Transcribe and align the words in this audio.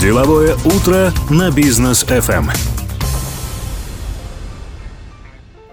Деловое 0.00 0.56
утро 0.64 1.12
на 1.28 1.50
бизнес 1.50 2.04
FM. 2.04 2.50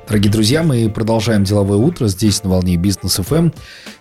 Дорогие 0.05 0.29
друзья, 0.29 0.63
мы 0.63 0.89
продолжаем 0.89 1.45
деловое 1.45 1.77
утро 1.77 2.07
здесь 2.07 2.43
на 2.43 2.49
волне 2.49 2.75
Бизнес 2.75 3.15
ФМ. 3.15 3.51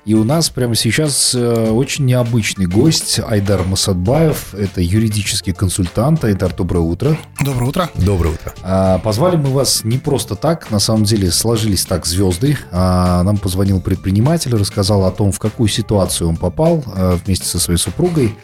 И 0.04 0.14
у 0.14 0.24
нас 0.24 0.50
прямо 0.50 0.74
сейчас 0.74 1.32
э, 1.36 1.70
очень 1.70 2.06
необычный 2.06 2.66
гость 2.66 3.20
Айдар 3.20 3.62
Масадбаев. 3.62 4.53
Это 4.54 4.81
юридический 4.81 5.53
консультант. 5.53 6.24
Айдар, 6.24 6.53
доброе 6.53 6.81
утро. 6.81 7.17
Доброе 7.45 7.67
утро. 7.67 7.90
Доброе 7.95 8.35
утро. 8.35 8.53
А, 8.65 8.99
позвали 8.99 9.37
мы 9.37 9.51
вас 9.51 9.85
не 9.85 9.99
просто 9.99 10.35
так. 10.35 10.72
На 10.72 10.81
самом 10.81 11.04
деле 11.04 11.31
сложились 11.31 11.85
так 11.85 12.04
звезды. 12.04 12.58
А, 12.72 13.22
нам 13.22 13.38
позвонил 13.38 13.81
предприниматель, 13.81 14.56
рассказал 14.56 15.06
о 15.06 15.13
том, 15.13 15.31
в 15.31 15.38
какую 15.38 15.69
ситуацию 15.69 16.29
он 16.29 16.37
попал 16.37 16.83
а, 16.88 17.16
вместе 17.24 17.47
со 17.47 17.61
своей 17.61 17.79
супругой. 17.79 18.34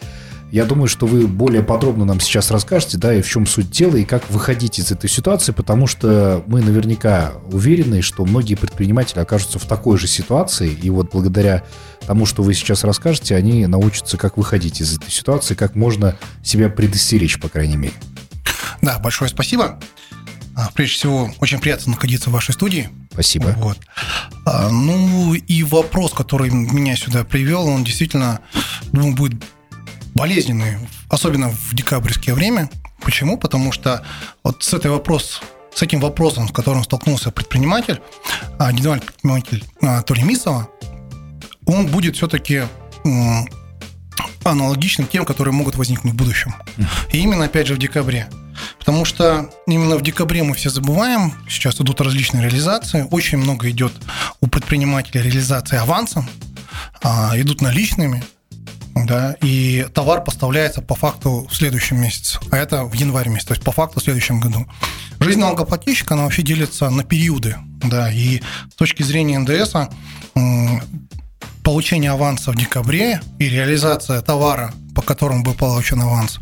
Я 0.52 0.64
думаю, 0.64 0.86
что 0.86 1.06
вы 1.06 1.26
более 1.26 1.62
подробно 1.62 2.04
нам 2.04 2.20
сейчас 2.20 2.50
расскажете, 2.50 2.98
да, 2.98 3.12
и 3.12 3.20
в 3.20 3.28
чем 3.28 3.46
суть 3.46 3.70
дела, 3.70 3.96
и 3.96 4.04
как 4.04 4.30
выходить 4.30 4.78
из 4.78 4.92
этой 4.92 5.10
ситуации, 5.10 5.52
потому 5.52 5.86
что 5.86 6.44
мы 6.46 6.62
наверняка 6.62 7.32
уверены, 7.50 8.00
что 8.00 8.24
многие 8.24 8.54
предприниматели 8.54 9.18
окажутся 9.18 9.58
в 9.58 9.64
такой 9.64 9.98
же 9.98 10.06
ситуации, 10.06 10.72
и 10.72 10.88
вот 10.88 11.10
благодаря 11.12 11.64
тому, 12.06 12.26
что 12.26 12.42
вы 12.42 12.54
сейчас 12.54 12.84
расскажете, 12.84 13.34
они 13.34 13.66
научатся, 13.66 14.16
как 14.16 14.36
выходить 14.36 14.80
из 14.80 14.96
этой 14.96 15.10
ситуации, 15.10 15.54
как 15.54 15.74
можно 15.74 16.16
себя 16.44 16.68
предостеречь, 16.68 17.40
по 17.40 17.48
крайней 17.48 17.76
мере. 17.76 17.94
Да, 18.82 18.98
большое 18.98 19.28
спасибо. 19.28 19.80
А, 20.54 20.70
прежде 20.74 20.94
всего, 20.94 21.30
очень 21.40 21.58
приятно 21.58 21.92
находиться 21.92 22.30
в 22.30 22.32
вашей 22.32 22.54
студии. 22.54 22.88
Спасибо. 23.12 23.54
Вот. 23.58 23.78
А, 24.46 24.70
ну 24.70 25.34
и 25.34 25.62
вопрос, 25.64 26.12
который 26.12 26.50
меня 26.50 26.96
сюда 26.96 27.24
привел, 27.24 27.66
он 27.66 27.84
действительно 27.84 28.40
думаю, 28.92 29.14
будет 29.14 29.42
болезненный, 30.16 30.78
особенно 31.08 31.50
в 31.50 31.74
декабрьское 31.74 32.34
время. 32.34 32.70
Почему? 33.00 33.38
Потому 33.38 33.70
что 33.70 34.02
вот 34.42 34.64
с, 34.64 34.74
этой 34.74 34.90
вопрос, 34.90 35.42
с 35.74 35.82
этим 35.82 36.00
вопросом, 36.00 36.48
с 36.48 36.52
которым 36.52 36.82
столкнулся 36.82 37.30
предприниматель, 37.30 38.00
а, 38.58 38.72
генеральный 38.72 39.04
предприниматель 39.04 39.64
а, 39.82 40.02
Мисова, 40.24 40.68
он 41.66 41.86
будет 41.86 42.16
все-таки 42.16 42.62
аналогичным 44.44 45.06
тем, 45.06 45.24
которые 45.24 45.52
могут 45.52 45.76
возникнуть 45.76 46.14
в 46.14 46.16
будущем. 46.16 46.54
И 47.12 47.18
именно, 47.18 47.44
опять 47.44 47.66
же, 47.66 47.74
в 47.74 47.78
декабре. 47.78 48.28
Потому 48.78 49.04
что 49.04 49.50
именно 49.66 49.96
в 49.96 50.02
декабре 50.02 50.42
мы 50.42 50.54
все 50.54 50.70
забываем, 50.70 51.34
сейчас 51.48 51.80
идут 51.80 52.00
различные 52.00 52.42
реализации, 52.42 53.06
очень 53.10 53.38
много 53.38 53.68
идет 53.70 53.92
у 54.40 54.46
предпринимателя 54.46 55.20
реализации 55.20 55.76
авансом, 55.76 56.28
а, 57.02 57.32
идут 57.36 57.60
наличными, 57.60 58.24
да, 59.06 59.36
и 59.40 59.86
товар 59.94 60.22
поставляется 60.22 60.82
по 60.82 60.94
факту 60.94 61.46
в 61.50 61.54
следующем 61.54 62.00
месяце, 62.00 62.38
а 62.50 62.56
это 62.56 62.84
в 62.84 62.92
январе 62.94 63.30
месяце, 63.30 63.48
то 63.48 63.54
есть 63.54 63.64
по 63.64 63.72
факту 63.72 64.00
в 64.00 64.02
следующем 64.02 64.40
году. 64.40 64.66
Жизнь 65.20 65.40
налогоплательщика, 65.40 66.14
она 66.14 66.24
вообще 66.24 66.42
делится 66.42 66.90
на 66.90 67.04
периоды, 67.04 67.56
да, 67.82 68.10
и 68.10 68.42
с 68.70 68.74
точки 68.74 69.02
зрения 69.02 69.38
НДС 69.38 69.74
получение 71.62 72.12
аванса 72.12 72.52
в 72.52 72.56
декабре 72.56 73.20
и 73.38 73.48
реализация 73.48 74.20
товара, 74.22 74.72
по 74.94 75.02
которому 75.02 75.42
был 75.42 75.54
получен 75.54 76.00
аванс 76.00 76.38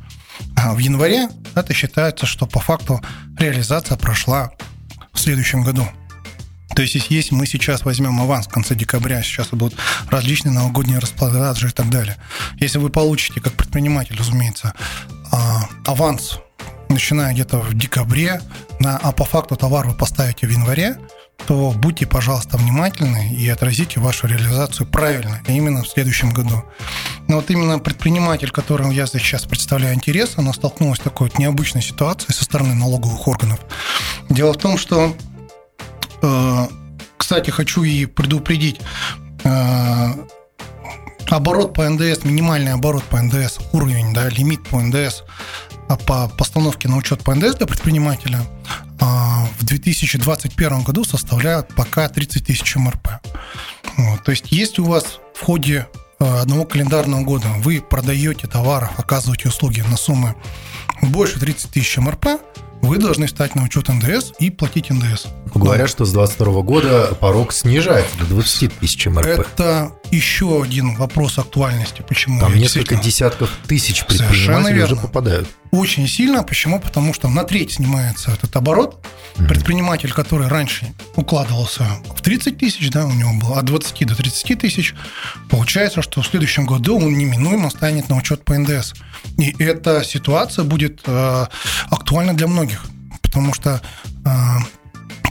а 0.56 0.74
в 0.74 0.78
январе, 0.78 1.28
это 1.54 1.72
считается, 1.72 2.26
что 2.26 2.46
по 2.46 2.60
факту 2.60 3.00
реализация 3.38 3.96
прошла 3.96 4.50
в 5.12 5.20
следующем 5.20 5.62
году. 5.62 5.86
То 6.74 6.82
есть, 6.82 6.94
если 7.10 7.34
мы 7.34 7.46
сейчас 7.46 7.84
возьмем 7.84 8.20
аванс 8.20 8.46
в 8.46 8.50
конце 8.50 8.74
декабря, 8.74 9.22
сейчас 9.22 9.48
будут 9.48 9.78
различные 10.10 10.52
новогодние 10.52 10.98
распродажи 10.98 11.68
и 11.68 11.70
так 11.70 11.88
далее. 11.88 12.16
Если 12.58 12.78
вы 12.78 12.90
получите, 12.90 13.40
как 13.40 13.52
предприниматель, 13.52 14.16
разумеется, 14.16 14.74
а, 15.30 15.68
аванс, 15.86 16.40
начиная 16.88 17.32
где-то 17.32 17.58
в 17.58 17.74
декабре, 17.74 18.40
а 18.84 19.12
по 19.12 19.24
факту 19.24 19.56
товар 19.56 19.86
вы 19.86 19.94
поставите 19.94 20.46
в 20.46 20.50
январе, 20.50 20.98
то 21.46 21.72
будьте, 21.76 22.06
пожалуйста, 22.06 22.56
внимательны 22.56 23.34
и 23.34 23.48
отразите 23.48 24.00
вашу 24.00 24.26
реализацию 24.26 24.86
правильно, 24.86 25.42
именно 25.46 25.82
в 25.82 25.88
следующем 25.88 26.30
году. 26.30 26.64
Но 27.28 27.36
вот 27.36 27.50
именно 27.50 27.78
предприниматель, 27.78 28.50
которым 28.50 28.90
я 28.90 29.06
сейчас 29.06 29.44
представляю 29.44 29.94
интерес, 29.94 30.34
она 30.36 30.52
столкнулась 30.52 30.98
с 30.98 31.02
такой 31.02 31.28
вот 31.28 31.38
необычной 31.38 31.82
ситуацией 31.82 32.34
со 32.34 32.44
стороны 32.44 32.74
налоговых 32.74 33.26
органов. 33.28 33.60
Дело 34.28 34.52
в 34.52 34.58
том, 34.58 34.78
что 34.78 35.14
кстати, 37.16 37.50
хочу 37.50 37.82
и 37.82 38.06
предупредить, 38.06 38.80
э, 39.44 40.08
оборот 41.28 41.74
по 41.74 41.88
НДС, 41.88 42.24
минимальный 42.24 42.72
оборот 42.72 43.04
по 43.04 43.20
НДС, 43.20 43.58
уровень, 43.72 44.12
да, 44.12 44.28
лимит 44.28 44.62
по 44.68 44.80
НДС 44.80 45.22
а 45.88 45.96
по 45.96 46.28
постановке 46.28 46.88
на 46.88 46.96
учет 46.96 47.22
по 47.22 47.34
НДС 47.34 47.56
для 47.56 47.66
предпринимателя 47.66 48.40
а, 49.00 49.46
в 49.58 49.64
2021 49.64 50.82
году 50.82 51.04
составляет 51.04 51.68
пока 51.74 52.08
30 52.08 52.46
тысяч 52.46 52.76
МРП. 52.76 53.08
То 54.24 54.30
есть, 54.30 54.50
если 54.50 54.80
у 54.80 54.86
вас 54.86 55.20
в 55.34 55.44
ходе 55.44 55.86
э, 56.18 56.24
одного 56.24 56.64
календарного 56.64 57.22
года 57.22 57.46
вы 57.58 57.80
продаете 57.80 58.46
товары, 58.46 58.88
оказываете 58.96 59.48
услуги 59.48 59.82
на 59.82 59.96
суммы 59.96 60.34
больше 61.02 61.38
30 61.38 61.70
тысяч 61.70 61.96
МРП, 61.98 62.40
вы 62.86 62.98
должны 62.98 63.28
стать 63.28 63.54
на 63.54 63.64
учет 63.64 63.88
НДС 63.88 64.32
и 64.38 64.50
платить 64.50 64.90
НДС. 64.90 65.26
Говорят, 65.54 65.88
что 65.88 66.04
с 66.04 66.12
2022 66.12 66.62
года 66.62 67.16
порог 67.20 67.52
снижается 67.52 68.16
до 68.18 68.26
20 68.26 68.78
тысяч 68.78 69.06
МРП. 69.06 69.26
Это 69.26 69.92
еще 70.10 70.62
один 70.62 70.94
вопрос 70.96 71.38
актуальности. 71.38 72.04
Почему? 72.06 72.40
Там 72.40 72.54
несколько 72.56 72.96
десятков 72.96 73.50
тысяч 73.66 74.04
предпринимателей 74.06 74.82
уже 74.82 74.96
попадают. 74.96 75.48
Очень 75.70 76.06
сильно. 76.06 76.44
Почему? 76.44 76.78
Потому 76.78 77.12
что 77.12 77.28
на 77.28 77.42
треть 77.42 77.72
снимается 77.72 78.30
этот 78.30 78.54
оборот. 78.54 79.04
Mm-hmm. 79.34 79.48
Предприниматель, 79.48 80.12
который 80.12 80.46
раньше 80.46 80.94
укладывался 81.16 81.84
в 82.14 82.22
30 82.22 82.58
тысяч, 82.58 82.90
да, 82.90 83.04
у 83.06 83.12
него 83.12 83.32
было 83.40 83.58
от 83.58 83.64
20 83.64 84.06
до 84.06 84.14
30 84.14 84.60
тысяч, 84.60 84.94
получается, 85.50 86.02
что 86.02 86.22
в 86.22 86.26
следующем 86.26 86.66
году 86.66 86.98
он 86.98 87.18
неминуемо 87.18 87.70
станет 87.70 88.08
на 88.08 88.16
учет 88.16 88.44
по 88.44 88.56
НДС. 88.56 88.94
И 89.36 89.56
эта 89.58 90.04
ситуация 90.04 90.64
будет 90.64 91.00
э, 91.06 91.46
актуальна 91.90 92.34
для 92.34 92.46
многих, 92.46 92.73
потому 93.34 93.52
что 93.52 93.82
э, 94.24 94.30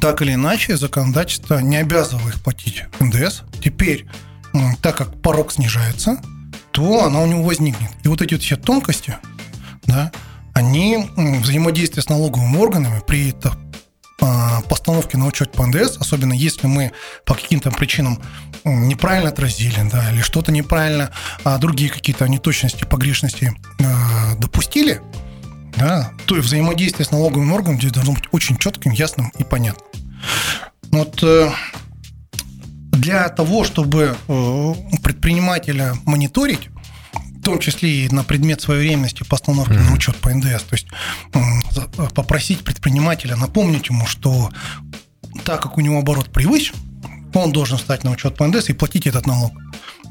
так 0.01 0.21
или 0.21 0.33
иначе 0.33 0.75
законодательство 0.75 1.59
не 1.59 1.77
обязывало 1.77 2.27
их 2.27 2.41
платить 2.41 2.83
НДС. 2.99 3.43
Теперь, 3.63 4.05
так 4.81 4.97
как 4.97 5.21
порог 5.21 5.53
снижается, 5.53 6.21
то 6.71 7.05
она 7.05 7.21
у 7.21 7.25
него 7.25 7.43
возникнет. 7.43 7.89
И 8.03 8.09
вот 8.09 8.21
эти 8.21 8.37
все 8.37 8.57
тонкости, 8.57 9.15
да, 9.85 10.11
они 10.53 11.09
взаимодействие 11.15 12.03
с 12.03 12.09
налоговыми 12.09 12.57
органами 12.57 13.01
при 13.07 13.33
э, 13.33 14.61
постановке 14.67 15.17
на 15.17 15.25
учет 15.25 15.53
по 15.53 15.65
НДС, 15.65 15.95
особенно 15.97 16.33
если 16.33 16.67
мы 16.67 16.91
по 17.25 17.35
каким-то 17.35 17.71
причинам 17.71 18.21
неправильно 18.65 19.29
отразили, 19.29 19.79
да, 19.89 20.11
или 20.11 20.21
что-то 20.21 20.51
неправильно, 20.51 21.11
а 21.45 21.57
другие 21.57 21.89
какие-то 21.89 22.27
неточности, 22.27 22.83
погрешности 22.83 23.53
э, 23.79 24.35
допустили, 24.39 25.01
да, 25.77 26.11
то 26.25 26.37
и 26.37 26.39
взаимодействие 26.39 27.05
с 27.05 27.11
налоговым 27.11 27.51
органом 27.53 27.79
здесь 27.79 27.91
должно 27.91 28.13
быть 28.13 28.25
очень 28.31 28.57
четким, 28.57 28.91
ясным 28.91 29.31
и 29.37 29.43
понятным. 29.43 29.87
Вот 30.91 31.23
э, 31.23 31.51
для 32.91 33.29
того, 33.29 33.63
чтобы 33.63 34.15
э, 34.27 34.73
предпринимателя 35.01 35.95
мониторить, 36.05 36.69
в 37.13 37.41
том 37.41 37.59
числе 37.59 38.05
и 38.05 38.09
на 38.09 38.23
предмет 38.23 38.61
своевременности 38.61 39.23
постановки 39.23 39.73
mm-hmm. 39.73 39.89
на 39.89 39.93
учет 39.93 40.15
по 40.17 40.29
НДС, 40.33 40.63
то 40.63 40.75
есть 40.75 40.87
попросить 42.15 42.63
предпринимателя 42.63 43.35
напомнить 43.35 43.89
ему, 43.89 44.05
что 44.05 44.49
так 45.43 45.61
как 45.61 45.77
у 45.77 45.81
него 45.81 45.99
оборот 45.99 46.31
превысен, 46.31 46.75
он 47.33 47.51
должен 47.51 47.77
стать 47.77 48.03
на 48.03 48.11
учет 48.11 48.37
по 48.37 48.47
НДС 48.47 48.69
и 48.69 48.73
платить 48.73 49.07
этот 49.07 49.25
налог. 49.27 49.51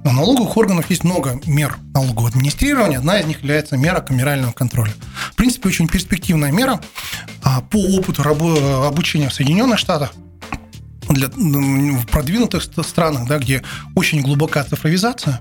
У 0.05 0.11
налоговых 0.11 0.57
органов 0.57 0.91
есть 0.91 1.05
много 1.05 1.41
мер 1.47 1.77
налогового 1.95 2.29
администрирования. 2.29 2.99
Одна 2.99 3.21
из 3.21 3.27
них 3.27 3.41
является 3.41 3.77
мера 3.77 4.01
камерального 4.01 4.53
контроля. 4.53 4.93
В 5.31 5.37
принципе, 5.37 5.69
очень 5.69 5.89
перспективная 5.89 6.51
мера. 6.51 6.81
А, 7.43 7.61
по 7.61 7.77
опыту 7.77 8.23
обучения 8.23 9.29
в 9.29 9.35
Соединенных 9.35 9.79
Штатах 9.79 10.13
для, 11.09 11.29
в 11.29 12.07
продвинутых 12.07 12.63
странах, 12.63 13.29
да, 13.29 13.39
где 13.39 13.63
очень 13.95 14.23
глубока 14.23 14.65
цифровизация, 14.65 15.41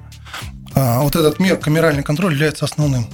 а, 0.74 1.02
вот 1.02 1.16
этот 1.16 1.40
мер 1.40 1.58
камеральный 1.58 2.04
контроль 2.04 2.34
является 2.34 2.66
основным. 2.66 3.08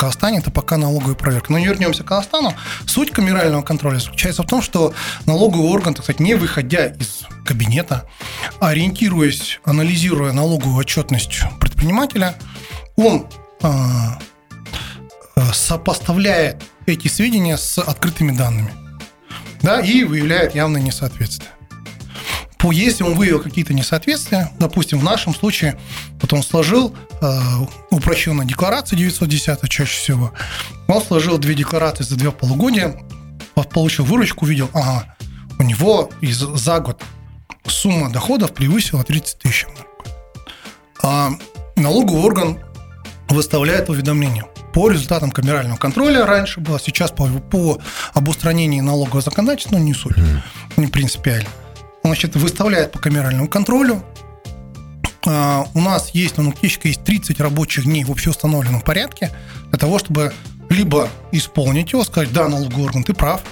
Казахстане 0.00 0.38
это 0.38 0.50
пока 0.50 0.78
налоговая 0.78 1.14
проверка. 1.14 1.52
Но 1.52 1.58
не 1.58 1.66
вернемся 1.66 2.02
к 2.02 2.06
Казахстану. 2.06 2.54
Суть 2.86 3.10
камерального 3.10 3.60
контроля 3.60 3.98
заключается 3.98 4.42
в 4.42 4.46
том, 4.46 4.62
что 4.62 4.94
налоговый 5.26 5.68
орган, 5.68 5.92
так 5.92 6.04
сказать, 6.04 6.20
не 6.20 6.34
выходя 6.34 6.86
из 6.86 7.26
кабинета, 7.44 8.08
ориентируясь, 8.60 9.60
анализируя 9.62 10.32
налоговую 10.32 10.76
отчетность 10.76 11.42
предпринимателя, 11.60 12.34
он 12.96 13.26
а, 13.62 14.18
сопоставляет 15.52 16.62
эти 16.86 17.08
сведения 17.08 17.58
с 17.58 17.76
открытыми 17.78 18.34
данными 18.34 18.72
да, 19.60 19.80
и 19.80 20.04
выявляет 20.04 20.54
явное 20.54 20.80
несоответствие. 20.80 21.50
По, 22.60 22.72
если 22.72 23.04
он 23.04 23.14
выявил 23.14 23.40
какие-то 23.40 23.72
несоответствия, 23.72 24.50
допустим, 24.58 24.98
в 24.98 25.04
нашем 25.04 25.34
случае, 25.34 25.78
вот 26.20 26.32
он 26.32 26.42
сложил 26.42 26.94
э, 27.20 27.40
упрощенную 27.90 28.46
декларацию 28.46 28.98
910 28.98 29.68
чаще 29.70 29.98
всего, 29.98 30.32
он 30.86 31.02
сложил 31.02 31.38
две 31.38 31.54
декларации 31.54 32.04
за 32.04 32.16
две 32.16 32.30
полугодия, 32.30 33.00
получил 33.72 34.04
выручку, 34.04 34.44
увидел, 34.44 34.68
ага, 34.74 35.14
у 35.58 35.62
него 35.62 36.10
из, 36.20 36.38
за 36.38 36.80
год 36.80 37.02
сумма 37.66 38.10
доходов 38.10 38.52
превысила 38.52 39.04
30 39.04 39.38
тысяч. 39.38 39.66
А 41.02 41.30
налоговый 41.76 42.22
орган 42.22 42.58
выставляет 43.28 43.88
уведомление 43.88 44.44
по 44.72 44.90
результатам 44.90 45.30
камерального 45.30 45.76
контроля 45.76 46.26
раньше 46.26 46.60
было, 46.60 46.78
сейчас 46.78 47.10
по, 47.10 47.26
по 47.26 47.78
обустранению 48.14 48.84
налогового 48.84 49.20
законодательства, 49.20 49.76
ну, 49.76 49.84
не 49.84 49.94
суть, 49.94 50.16
не 50.76 50.86
принципиально. 50.86 51.48
Значит, 52.10 52.34
выставляет 52.34 52.90
по 52.90 52.98
камеральному 52.98 53.46
контролю. 53.46 54.04
А, 55.24 55.64
у 55.74 55.80
нас 55.80 56.10
есть 56.10 56.38
на 56.38 56.42
налоготечка 56.42 56.88
есть 56.88 57.04
30 57.04 57.38
рабочих 57.38 57.84
дней 57.84 58.02
в 58.02 58.10
общеустановленном 58.10 58.80
порядке 58.80 59.30
для 59.68 59.78
того, 59.78 60.00
чтобы 60.00 60.32
либо 60.68 61.08
исполнить 61.30 61.92
его, 61.92 62.02
сказать, 62.02 62.32
да, 62.32 62.48
налоговый 62.48 62.86
орган, 62.86 63.04
ты 63.04 63.14
прав, 63.14 63.42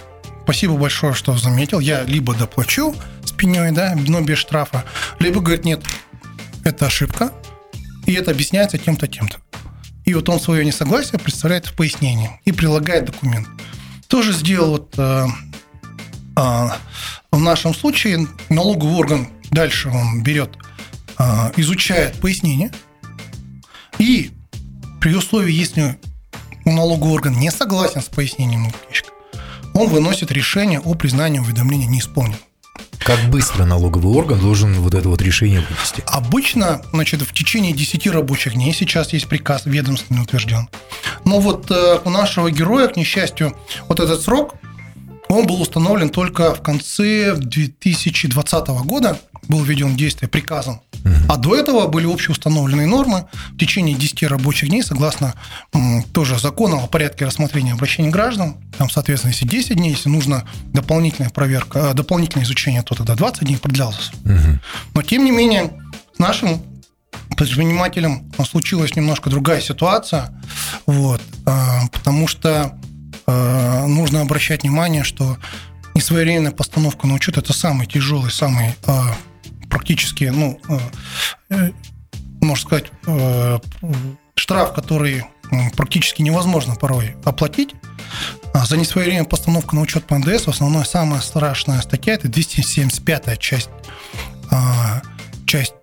спасибо 0.43 0.77
большое, 0.77 1.15
что 1.15 1.37
заметил, 1.37 1.79
я 1.79 2.03
либо 2.03 2.35
доплачу 2.35 2.97
с 3.25 3.31
пеней, 3.31 3.71
да, 3.71 3.95
но 3.95 4.23
без 4.23 4.39
штрафа, 4.39 4.85
либо 5.21 5.41
говорит, 5.41 5.65
нет, 5.65 5.85
это 6.65 6.87
ошибка, 6.87 7.31
и 8.07 8.13
это 8.15 8.33
объясняется 8.33 8.77
тем-то, 8.77 9.07
тем-то. 9.07 9.37
И 10.05 10.15
вот 10.15 10.29
он 10.29 10.41
свое 10.41 10.65
несогласие 10.65 11.21
представляет 11.21 11.67
в 11.67 11.77
пояснении 11.77 12.41
и 12.45 12.51
прилагает 12.51 13.05
документ. 13.05 13.47
Тоже 14.09 14.33
сделал 14.33 14.71
вот 14.71 14.95
э, 14.99 15.27
э, 16.37 16.69
в 17.31 17.41
нашем 17.41 17.75
случае 17.75 18.27
налоговый 18.49 18.95
орган 18.95 19.29
дальше 19.51 19.89
он 19.89 20.23
берет, 20.23 20.51
э, 21.19 21.25
изучает 21.57 22.21
пояснение 22.21 22.71
и 23.99 24.31
при 25.01 25.15
условии, 25.15 25.53
если 25.53 25.99
налоговый 26.65 27.13
орган 27.13 27.35
не 27.39 27.51
согласен 27.51 28.03
с 28.03 28.07
пояснением 28.07 28.63
налогоплательщика, 28.63 29.11
он 29.75 29.89
выносит 29.89 30.33
решение 30.33 30.81
о 30.81 30.95
признании 30.95 31.39
уведомления 31.39 31.87
неисполненным. 31.87 32.41
Как 32.99 33.19
быстро 33.31 33.65
налоговый 33.65 34.13
орган 34.15 34.39
должен 34.39 34.75
вот 34.81 34.95
это 34.95 35.09
вот 35.09 35.23
решение 35.23 35.61
вынести? 35.61 36.03
Обычно, 36.07 36.83
значит, 36.93 37.23
в 37.23 37.33
течение 37.33 37.73
10 37.73 38.07
рабочих 38.09 38.55
дней, 38.55 38.75
сейчас 38.75 39.13
есть 39.13 39.29
приказ 39.29 39.63
ведомственный 39.65 40.23
утвержден. 40.23 40.69
Но 41.25 41.41
вот 41.41 41.71
э, 41.71 42.01
у 42.05 42.11
нашего 42.11 42.51
героя, 42.51 42.89
к 42.89 42.97
несчастью, 42.97 43.57
вот 43.87 44.01
этот 44.01 44.21
срок, 44.21 44.57
он 45.29 45.47
был 45.47 45.61
установлен 45.61 46.11
только 46.11 46.55
в 46.55 46.63
конце 46.63 47.35
2020 47.35 48.69
года, 48.85 49.19
был 49.49 49.63
введен 49.63 49.95
в 49.95 49.97
действие 49.97 50.29
приказом 50.29 50.81
а 51.29 51.37
до 51.37 51.55
этого 51.55 51.87
были 51.87 52.07
общеустановленные 52.07 52.87
нормы 52.87 53.27
в 53.53 53.59
течение 53.59 53.95
10 53.95 54.25
рабочих 54.25 54.69
дней, 54.69 54.83
согласно 54.83 55.35
тоже 56.13 56.39
закону 56.39 56.83
о 56.83 56.87
порядке 56.87 57.27
рассмотрения 57.27 57.73
обращений 57.73 58.11
граждан. 58.11 58.57
Там, 58.77 58.91
соответственно, 58.91 59.33
если 59.33 59.47
10 59.47 59.77
дней, 59.77 59.91
если 59.91 60.09
нужно 60.09 60.45
дополнительная 60.73 61.31
проверка, 61.31 61.79
э, 61.79 61.95
дополнительное 61.95 62.45
изучение, 62.45 62.83
то 62.83 62.95
тогда 62.95 63.15
20 63.15 63.45
дней 63.45 63.57
продлялось. 63.57 64.11
Угу. 64.25 64.59
Но, 64.95 65.03
тем 65.03 65.25
не 65.25 65.31
менее, 65.31 65.73
с 66.15 66.19
нашим 66.19 66.63
предпринимателем 67.37 68.31
случилась 68.49 68.97
немножко 68.97 69.31
другая 69.31 69.61
ситуация, 69.61 70.31
вот, 70.87 71.21
э, 71.47 71.51
потому 71.93 72.27
что 72.27 72.79
нужно 73.29 74.23
обращать 74.23 74.63
внимание, 74.63 75.05
что 75.05 75.37
несвоевременная 75.95 76.53
постановка 76.53 77.07
на 77.07 77.15
учет– 77.15 77.37
это 77.39 77.53
самый 77.53 77.87
тяжелый, 77.87 78.31
самый 78.31 78.75
практически, 79.69 80.25
ну, 80.25 80.59
э, 80.69 80.79
э, 81.51 81.71
можно 82.41 82.65
сказать, 82.65 82.87
э, 83.07 83.59
штраф, 84.35 84.73
который 84.73 85.25
практически 85.77 86.21
невозможно 86.21 86.75
порой 86.75 87.17
оплатить. 87.25 87.75
А 88.53 88.67
за 88.67 88.77
несвоевременную 88.77 89.29
постановку 89.29 89.75
на 89.75 89.81
учет 89.81 90.05
по 90.05 90.19
НДС 90.19 90.47
в 90.47 90.49
основной 90.49 90.85
самая 90.85 91.21
страшная 91.21 91.81
статья– 91.81 92.15
это 92.15 92.29
275-я 92.29 93.37
часть, 93.37 93.71
часть 95.47 95.75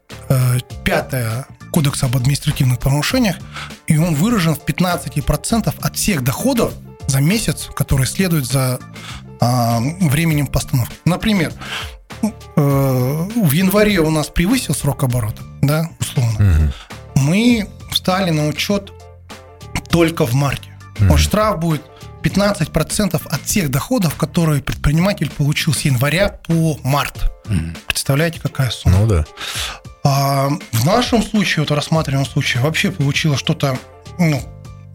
5 0.84 1.48
Кодекса 1.72 2.06
об 2.06 2.16
административных 2.16 2.80
правонарушениях, 2.80 3.38
и 3.88 3.98
он 3.98 4.14
выражен 4.14 4.56
в 4.56 4.64
15% 4.64 5.74
от 5.82 5.96
всех 5.96 6.24
доходов 6.24 6.72
за 7.08 7.22
месяц, 7.22 7.70
которые 7.76 8.08
следуют 8.08 8.46
за 8.46 8.80
а, 9.40 9.80
временем 9.80 10.48
постановки. 10.48 10.96
Например, 11.06 11.54
Э, 12.56 13.28
в 13.36 13.52
январе 13.52 14.00
у 14.00 14.10
нас 14.10 14.28
превысил 14.28 14.74
срок 14.74 15.04
оборота, 15.04 15.44
да, 15.62 15.90
условно, 16.00 16.72
угу. 17.16 17.26
мы 17.28 17.68
встали 17.92 18.32
на 18.32 18.48
учет 18.48 18.92
только 19.90 20.26
в 20.26 20.34
марте. 20.34 20.70
Угу. 21.00 21.10
Вот 21.10 21.20
штраф 21.20 21.60
будет 21.60 21.82
15% 22.24 23.22
от 23.24 23.42
всех 23.44 23.70
доходов, 23.70 24.16
которые 24.16 24.62
предприниматель 24.62 25.30
получил 25.30 25.74
с 25.74 25.82
января 25.82 26.30
по 26.30 26.80
март. 26.84 27.32
Угу. 27.46 27.60
Представляете, 27.88 28.40
какая 28.42 28.70
сумма? 28.70 29.00
Ну 29.00 29.08
да. 29.08 29.26
А 30.04 30.50
в 30.72 30.86
нашем 30.86 31.24
случае, 31.24 31.64
вот 31.64 31.72
рассматриваемом 31.72 32.30
случае, 32.30 32.64
вообще 32.64 32.92
получилось 32.92 33.40
что-то 33.40 33.78
ну, 34.20 34.42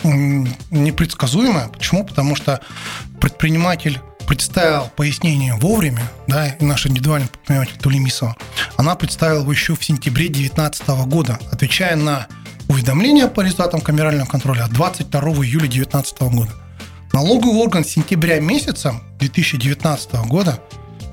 непредсказуемое. 0.02 1.68
Почему? 1.68 2.04
Потому 2.04 2.36
что 2.36 2.60
предприниматель 3.20 4.00
представил 4.26 4.88
пояснение 4.96 5.54
вовремя, 5.54 6.02
да, 6.26 6.54
наша 6.60 6.88
индивидуальный 6.88 7.28
предприниматель 7.28 7.76
Тулемисова, 7.78 8.36
она 8.76 8.94
представила 8.94 9.40
его 9.40 9.52
еще 9.52 9.74
в 9.74 9.84
сентябре 9.84 10.28
2019 10.28 10.88
года, 11.06 11.38
отвечая 11.50 11.96
на 11.96 12.28
уведомление 12.68 13.26
по 13.26 13.40
результатам 13.40 13.80
камерального 13.80 14.28
контроля 14.28 14.64
от 14.64 14.72
22 14.72 15.20
июля 15.20 15.66
2019 15.66 16.20
года. 16.20 16.52
Налоговый 17.12 17.56
орган 17.56 17.84
с 17.84 17.88
сентября 17.88 18.38
месяца 18.38 19.00
2019 19.18 20.12
года 20.28 20.60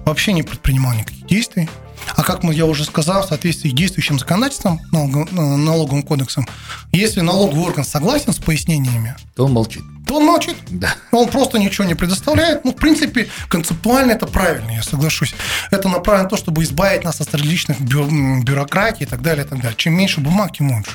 вообще 0.05 0.31
не 0.33 0.43
предпринимал 0.43 0.93
никаких 0.93 1.25
действий. 1.25 1.67
А 2.15 2.23
как 2.23 2.43
я 2.43 2.65
уже 2.65 2.85
сказал, 2.85 3.23
в 3.23 3.29
соответствии 3.29 3.69
с 3.69 3.73
действующим 3.73 4.17
законодательством, 4.17 4.79
налоговым 4.91 6.03
кодексом, 6.03 6.47
если 6.91 7.21
налоговый 7.21 7.65
орган 7.65 7.83
согласен 7.83 8.33
с 8.33 8.37
пояснениями, 8.37 9.15
то 9.35 9.45
он 9.45 9.53
молчит. 9.53 9.83
То 10.07 10.15
он 10.15 10.25
молчит. 10.25 10.55
Да. 10.69 10.95
Он 11.11 11.27
просто 11.27 11.59
ничего 11.59 11.85
не 11.85 11.93
предоставляет. 11.93 12.63
Ну, 12.63 12.71
в 12.71 12.75
принципе, 12.75 13.29
концептуально 13.49 14.13
это 14.13 14.25
правильно, 14.25 14.71
я 14.71 14.81
соглашусь. 14.81 15.35
Это 15.69 15.89
направлено 15.89 16.23
на 16.23 16.29
то, 16.29 16.37
чтобы 16.37 16.63
избавить 16.63 17.03
нас 17.03 17.19
от 17.19 17.33
различных 17.35 17.81
бю- 17.81 18.41
бюрократий 18.41 19.05
и 19.05 19.07
так 19.07 19.21
далее, 19.21 19.45
и 19.45 19.47
так 19.47 19.59
далее. 19.59 19.75
Чем 19.77 19.93
меньше 19.93 20.21
бумаг, 20.21 20.55
тем 20.57 20.71
лучше. 20.71 20.91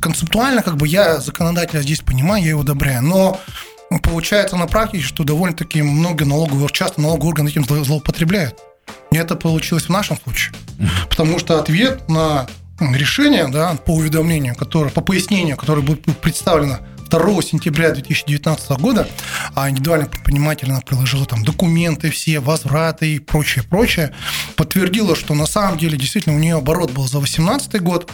Концептуально, 0.00 0.62
как 0.62 0.76
бы 0.76 0.88
я 0.88 1.18
законодателя 1.18 1.82
здесь 1.82 2.00
понимаю, 2.00 2.42
я 2.42 2.50
его 2.50 2.62
одобряю. 2.62 3.02
Но 3.02 3.38
получается 4.02 4.56
на 4.56 4.66
практике, 4.66 5.02
что 5.04 5.24
довольно-таки 5.24 5.82
много 5.82 6.24
налоговых, 6.24 6.72
часто 6.72 7.00
налоговые 7.00 7.28
органы 7.30 7.48
этим 7.50 7.64
злоупотребляют. 7.64 8.58
Это 9.10 9.36
получилось 9.36 9.84
в 9.84 9.90
нашем 9.90 10.18
случае. 10.20 10.54
Потому 11.08 11.38
что 11.38 11.58
ответ 11.58 12.08
на 12.08 12.46
решение 12.80 13.48
да, 13.48 13.74
по 13.74 13.94
уведомлению, 13.94 14.54
которое, 14.54 14.90
по 14.90 15.00
пояснению, 15.00 15.56
которое 15.56 15.82
будет 15.82 16.02
представлено 16.18 16.78
2 17.10 17.42
сентября 17.42 17.90
2019 17.90 18.70
года, 18.72 19.08
а 19.54 19.68
индивидуальный 19.70 20.06
предприниматель 20.06 20.70
она 20.70 20.80
приложила 20.80 21.26
там 21.26 21.42
документы 21.42 22.10
все, 22.10 22.40
возвраты 22.40 23.14
и 23.14 23.18
прочее, 23.18 23.64
прочее, 23.64 24.14
подтвердила, 24.56 25.16
что 25.16 25.34
на 25.34 25.46
самом 25.46 25.78
деле 25.78 25.96
действительно 25.96 26.36
у 26.36 26.38
нее 26.38 26.56
оборот 26.56 26.92
был 26.92 27.04
за 27.04 27.18
2018 27.18 27.80
год, 27.82 28.10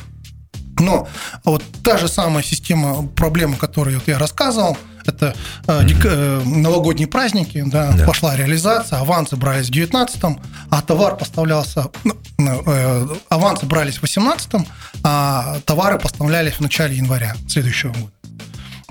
но 0.78 1.08
вот 1.44 1.62
та 1.82 1.98
же 1.98 2.08
самая 2.08 2.42
система 2.42 3.06
проблемы, 3.06 3.56
которую 3.56 3.98
вот 3.98 4.08
я 4.08 4.18
рассказывал, 4.18 4.76
это 5.06 5.34
э, 5.66 5.82
э, 6.04 6.42
новогодние 6.44 7.06
праздники, 7.06 7.62
да, 7.66 7.92
да, 7.92 8.06
пошла 8.06 8.36
реализация, 8.36 8.98
авансы 8.98 9.36
брались 9.36 9.68
в 9.68 9.72
19-м, 9.72 10.40
а 10.70 10.82
товар 10.82 11.16
поставлялся, 11.16 11.90
ну, 12.04 12.62
э, 12.66 13.06
авансы 13.28 13.66
брались 13.66 13.98
в 13.98 14.04
18-м, 14.04 14.66
а 15.02 15.58
товары 15.64 15.98
поставлялись 15.98 16.54
в 16.54 16.60
начале 16.60 16.96
января 16.96 17.36
следующего 17.48 17.92
года. 17.92 18.10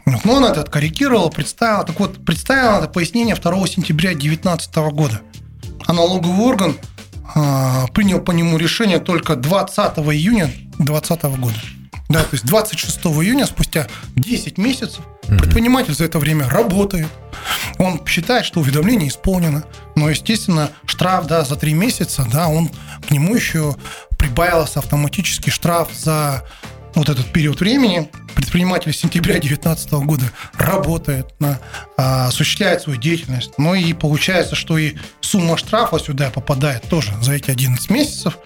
Но 0.05 0.33
он 0.33 0.45
это 0.45 0.61
откорректировал, 0.61 1.29
представил. 1.29 1.85
Так 1.85 1.99
вот, 1.99 2.25
представил 2.25 2.79
это 2.79 2.87
пояснение 2.89 3.35
2 3.35 3.67
сентября 3.67 4.09
2019 4.09 4.75
года. 4.91 5.21
А 5.85 5.93
налоговый 5.93 6.45
орган 6.45 6.77
э, 7.35 7.85
принял 7.93 8.19
по 8.19 8.31
нему 8.31 8.57
решение 8.57 8.99
только 8.99 9.35
20 9.35 9.77
июня 9.99 10.51
2020 10.77 11.23
года. 11.39 11.55
Да, 12.09 12.21
то 12.21 12.29
есть 12.33 12.45
26 12.45 12.97
июня, 12.99 13.45
спустя 13.45 13.87
10 14.15 14.57
месяцев, 14.57 15.01
угу. 15.27 15.37
предприниматель 15.37 15.93
за 15.93 16.05
это 16.05 16.19
время 16.19 16.49
работает. 16.49 17.07
Он 17.79 18.05
считает, 18.05 18.45
что 18.45 18.59
уведомление 18.59 19.09
исполнено. 19.09 19.63
Но, 19.95 20.09
естественно, 20.09 20.69
штраф 20.85 21.27
да, 21.27 21.43
за 21.43 21.55
3 21.55 21.73
месяца, 21.73 22.27
да, 22.31 22.47
он 22.47 22.69
к 23.07 23.11
нему 23.11 23.35
еще 23.35 23.75
прибавился 24.17 24.79
автоматически 24.79 25.49
штраф 25.49 25.89
за 25.93 26.43
вот 26.95 27.09
этот 27.09 27.25
период 27.31 27.59
времени 27.59 28.09
предприниматель 28.35 28.93
с 28.93 28.97
сентября 28.97 29.35
2019 29.35 29.91
года 30.05 30.25
работает, 30.53 31.33
на, 31.39 31.59
а, 31.97 32.27
осуществляет 32.27 32.81
свою 32.81 32.99
деятельность. 32.99 33.53
Ну 33.57 33.73
и 33.73 33.93
получается, 33.93 34.55
что 34.55 34.77
и 34.77 34.95
сумма 35.21 35.57
штрафа 35.57 35.97
сюда 35.99 36.29
попадает 36.29 36.83
тоже 36.89 37.13
за 37.21 37.33
эти 37.33 37.51
11 37.51 37.89
месяцев. 37.89 38.37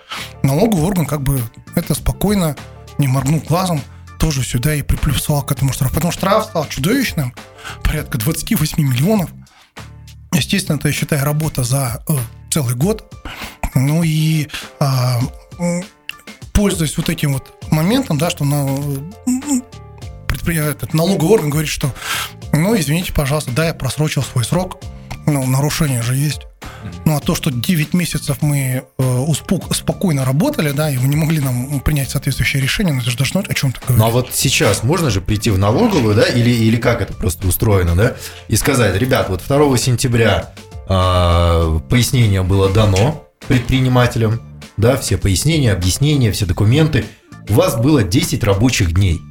Налоговый 0.43 0.85
орган 0.85 1.05
как 1.05 1.21
бы 1.21 1.41
это 1.75 1.93
спокойно, 1.93 2.55
не 2.97 3.07
моргнув 3.07 3.43
глазом, 3.45 3.81
тоже 4.19 4.43
сюда 4.43 4.73
и 4.75 4.81
приплюсовал 4.81 5.43
к 5.43 5.51
этому 5.51 5.73
штрафу. 5.73 5.95
Потому 5.95 6.11
что 6.11 6.21
штраф 6.21 6.45
стал 6.45 6.67
чудовищным, 6.67 7.33
порядка 7.83 8.17
28 8.17 8.81
миллионов. 8.83 9.29
Естественно, 10.33 10.77
это, 10.77 10.89
я 10.89 10.93
считаю, 10.93 11.23
работа 11.23 11.63
за 11.63 12.03
э, 12.07 12.13
целый 12.49 12.75
год. 12.75 13.13
Ну 13.75 14.03
и 14.03 14.47
а, 14.79 15.19
пользуясь 16.53 16.97
вот 16.97 17.09
этим 17.09 17.33
вот 17.33 17.53
моментом, 17.71 18.17
да, 18.17 18.29
что 18.29 18.43
на, 18.43 18.67
этот 20.47 20.93
налоговый 20.93 21.33
орган 21.33 21.49
говорит, 21.49 21.69
что, 21.69 21.93
ну, 22.51 22.77
извините, 22.77 23.13
пожалуйста, 23.13 23.51
да, 23.51 23.67
я 23.67 23.73
просрочил 23.73 24.23
свой 24.23 24.43
срок, 24.43 24.79
ну, 25.25 25.45
нарушение 25.45 26.01
же 26.01 26.15
есть. 26.15 26.46
Ну, 27.05 27.15
а 27.15 27.19
то, 27.19 27.35
что 27.35 27.51
9 27.51 27.93
месяцев 27.93 28.37
мы 28.41 28.83
э, 28.97 29.03
успок, 29.03 29.73
спокойно 29.75 30.25
работали, 30.25 30.71
да, 30.71 30.89
и 30.89 30.97
вы 30.97 31.07
не 31.07 31.15
могли 31.15 31.39
нам 31.39 31.79
принять 31.79 32.09
соответствующее 32.09 32.61
решение, 32.61 32.93
ну, 32.93 33.01
это 33.01 33.11
же 33.11 33.17
должно 33.17 33.41
о 33.47 33.53
чем-то 33.53 33.79
говорить. 33.81 33.99
Ну, 33.99 34.05
а 34.05 34.09
вот 34.09 34.29
сейчас 34.33 34.83
можно 34.83 35.09
же 35.09 35.21
прийти 35.21 35.49
в 35.49 35.57
налоговую, 35.57 36.15
да, 36.15 36.23
или, 36.23 36.49
или 36.49 36.77
как 36.77 37.01
это 37.01 37.13
просто 37.13 37.47
устроено, 37.47 37.95
да, 37.95 38.15
и 38.47 38.55
сказать, 38.55 38.95
ребят, 38.95 39.29
вот 39.29 39.43
2 39.47 39.77
сентября 39.77 40.53
э, 40.87 41.79
пояснение 41.89 42.43
было 42.43 42.69
дано 42.69 43.27
предпринимателям, 43.47 44.41
да, 44.77 44.95
все 44.97 45.17
пояснения, 45.17 45.73
объяснения, 45.73 46.31
все 46.31 46.45
документы. 46.45 47.05
У 47.49 47.53
вас 47.53 47.75
было 47.77 48.03
10 48.03 48.43
рабочих 48.43 48.93
дней. 48.93 49.21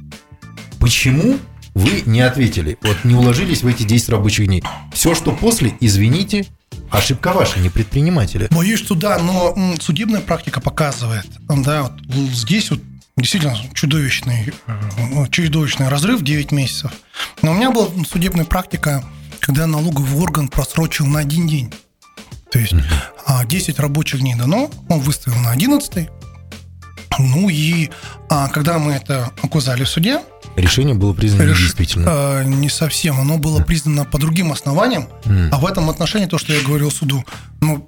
Почему 0.79 1.37
вы 1.77 2.03
не 2.05 2.21
ответили? 2.21 2.77
Вот 2.81 2.97
не 3.03 3.13
уложились 3.13 3.61
в 3.61 3.67
эти 3.67 3.83
10 3.83 4.09
рабочих 4.09 4.47
дней. 4.47 4.63
Все, 4.93 5.13
что 5.13 5.31
после, 5.31 5.75
извините, 5.79 6.47
ошибка 6.89 7.33
ваша, 7.33 7.59
не 7.59 7.69
предпринимателя. 7.69 8.47
Боюсь, 8.51 8.79
что 8.79 8.95
да, 8.95 9.19
но 9.19 9.55
судебная 9.79 10.21
практика 10.21 10.59
показывает, 10.59 11.27
да, 11.47 11.83
вот 11.83 11.93
здесь 12.33 12.71
вот 12.71 12.79
действительно 13.15 13.57
чудовищный, 13.73 14.53
э, 14.67 14.79
ну, 15.11 15.27
чудовищный 15.27 15.89
разрыв 15.89 16.21
9 16.23 16.51
месяцев. 16.51 16.91
Но 17.41 17.51
у 17.51 17.53
меня 17.53 17.71
была 17.71 17.87
судебная 18.09 18.45
практика, 18.45 19.03
когда 19.39 19.67
налоговый 19.67 20.19
орган 20.19 20.47
просрочил 20.47 21.05
на 21.05 21.19
один 21.19 21.47
день. 21.47 21.73
То 22.51 22.59
есть 22.59 22.73
угу. 22.73 22.81
10 23.45 23.79
рабочих 23.79 24.21
дней 24.21 24.35
дано, 24.35 24.71
он 24.89 24.99
выставил 24.99 25.37
на 25.39 25.51
11 25.51 26.09
ну 27.19 27.49
и 27.49 27.89
а, 28.29 28.47
когда 28.49 28.79
мы 28.79 28.93
это 28.93 29.31
оказали 29.41 29.83
в 29.83 29.89
суде... 29.89 30.21
Решение 30.55 30.95
было 30.95 31.13
признано 31.13 31.43
реш... 31.43 31.57
недействительным. 31.57 32.07
А, 32.09 32.43
не 32.43 32.69
совсем. 32.69 33.19
Оно 33.19 33.37
было 33.37 33.61
признано 33.61 34.05
по 34.05 34.17
другим 34.17 34.51
основаниям. 34.51 35.07
Mm. 35.25 35.49
А 35.51 35.57
в 35.57 35.65
этом 35.65 35.89
отношении 35.89 36.25
то, 36.25 36.37
что 36.37 36.53
я 36.53 36.61
говорил 36.61 36.91
суду, 36.91 37.23
ну, 37.61 37.87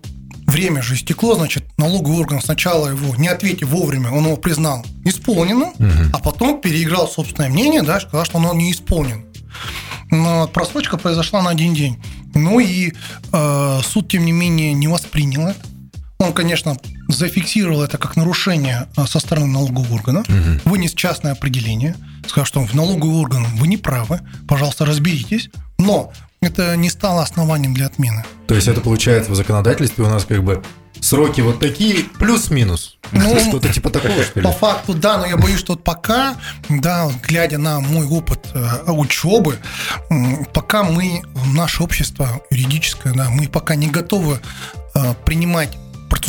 время 0.50 0.82
же 0.82 0.96
истекло, 0.96 1.36
значит, 1.36 1.66
налоговый 1.78 2.20
орган 2.20 2.42
сначала 2.42 2.90
его, 2.90 3.16
не 3.16 3.28
ответив 3.28 3.70
вовремя, 3.70 4.12
он 4.12 4.26
его 4.26 4.38
признал 4.38 4.86
исполненным, 5.06 5.74
mm-hmm. 5.78 6.10
а 6.14 6.20
потом 6.20 6.62
переиграл 6.62 7.08
собственное 7.08 7.50
мнение, 7.50 7.82
да, 7.82 8.00
сказал, 8.00 8.26
что 8.26 8.38
оно 8.38 8.54
не 8.54 8.72
исполнен. 8.72 9.26
Но 10.12 10.48
просрочка 10.48 10.98
произошла 10.98 11.42
на 11.42 11.52
один 11.52 11.74
день. 11.74 12.02
Ну 12.34 12.60
и 12.60 12.94
э, 13.32 13.80
суд, 13.84 14.10
тем 14.10 14.26
не 14.26 14.32
менее, 14.32 14.74
не 14.74 14.88
воспринял 14.88 15.48
это. 15.48 15.60
Он, 16.20 16.34
конечно, 16.34 16.78
зафиксировал 17.10 17.84
это 17.84 17.98
как 17.98 18.16
нарушение 18.16 18.88
э, 18.96 19.06
со 19.06 19.20
стороны 19.20 19.48
налогового 19.48 19.94
органа, 19.94 20.22
угу. 20.22 20.70
вынес 20.70 20.94
частное 20.94 21.34
определение, 21.34 21.96
сказал, 22.28 22.46
что 22.46 22.62
в 22.62 22.74
налоговый 22.74 23.20
орган 23.20 23.46
вы 23.56 23.68
не 23.68 23.78
правы, 23.78 24.22
пожалуйста, 24.48 24.86
разберитесь. 24.86 25.50
Но 25.78 26.14
это 26.42 26.76
не 26.78 26.90
стало 26.90 27.24
основанием 27.24 27.74
для 27.74 27.88
отмены. 27.88 28.24
То 28.48 28.56
есть 28.56 28.68
это 28.68 28.80
получается 28.82 29.32
в 29.32 29.36
законодательстве 29.36 30.06
у 30.06 30.10
нас 30.10 30.26
как 30.26 30.44
бы 30.44 30.64
сроки 31.02 31.42
вот 31.42 31.60
такие 31.60 32.04
плюс-минус. 32.20 32.98
Ну, 33.12 33.40
что-то 33.48 33.70
типа 33.70 33.90
такого, 33.90 34.24
что 34.24 34.40
ли? 34.40 34.46
По 34.46 34.52
факту, 34.52 34.94
да, 34.94 35.18
но 35.18 35.26
я 35.26 35.38
боюсь, 35.38 35.60
что 35.60 35.74
вот 35.74 35.84
пока, 35.84 36.36
да, 36.70 37.10
глядя 37.24 37.58
на 37.58 37.80
мой 37.80 38.06
опыт 38.06 38.48
э, 38.54 38.92
учебы, 38.92 39.58
пока 40.54 40.84
мы, 40.84 41.24
наше 41.54 41.84
общество 41.84 42.42
юридическое, 42.52 43.14
да, 43.14 43.30
мы 43.30 43.48
пока 43.48 43.76
не 43.76 43.88
готовы 43.88 44.40
э, 44.94 45.14
принимать 45.26 45.78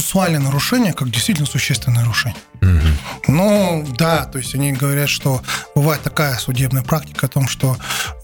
процессуальное 0.00 0.40
нарушение 0.40 0.94
как 0.94 1.10
действительно 1.10 1.46
существенное 1.46 2.00
нарушение. 2.00 2.38
Угу. 2.62 3.32
Ну, 3.32 3.86
да, 3.98 4.24
то 4.24 4.38
есть 4.38 4.54
они 4.54 4.72
говорят, 4.72 5.10
что 5.10 5.42
бывает 5.74 6.02
такая 6.02 6.38
судебная 6.38 6.82
практика 6.82 7.26
о 7.26 7.28
том, 7.28 7.46
что 7.46 7.76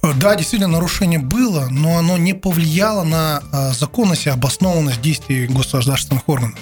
э, 0.03 0.13
да, 0.15 0.35
действительно 0.37 0.73
нарушение 0.73 1.19
было, 1.19 1.69
но 1.71 1.99
оно 1.99 2.17
не 2.17 2.33
повлияло 2.33 3.05
на 3.05 3.43
законность 3.73 4.27
и 4.27 4.31
обоснованность 4.31 5.03
действий 5.03 5.47
государственных 5.47 6.27
органов. 6.29 6.59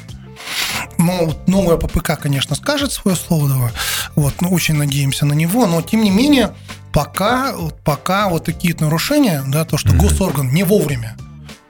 Ну, 0.99 1.33
новая 1.47 1.77
ППК, 1.77 2.19
конечно, 2.21 2.57
скажет 2.57 2.93
свое 2.93 3.17
слово, 3.17 3.71
вот, 4.17 4.35
мы 4.41 4.51
очень 4.51 4.75
надеемся 4.75 5.27
на 5.27 5.33
него, 5.33 5.67
но 5.67 5.81
тем 5.81 6.03
не 6.03 6.11
менее, 6.11 6.55
пока, 6.93 7.55
пока 7.85 8.29
вот 8.29 8.45
такие 8.45 8.75
нарушения, 8.79 9.45
да, 9.47 9.65
то, 9.65 9.79
что 9.79 9.93
госорган 9.95 10.53
не 10.53 10.65
вовремя 10.65 11.17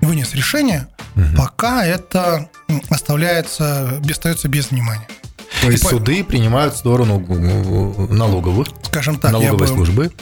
вынес 0.04 0.34
решение, 0.34 0.88
mm-hmm. 1.14 1.36
пока 1.36 1.84
это 1.84 2.48
оставляется, 2.88 4.00
остается 4.08 4.48
без 4.48 4.70
внимания. 4.70 5.06
То 5.60 5.70
есть 5.70 5.84
и 5.84 5.86
суды 5.86 6.24
по... 6.24 6.30
принимают 6.30 6.76
сторону 6.76 7.18
налоговых, 8.10 8.68
скажем 8.84 9.18
так, 9.18 9.32
налоговой 9.32 9.58
бы... 9.58 9.66
службы, 9.66 10.12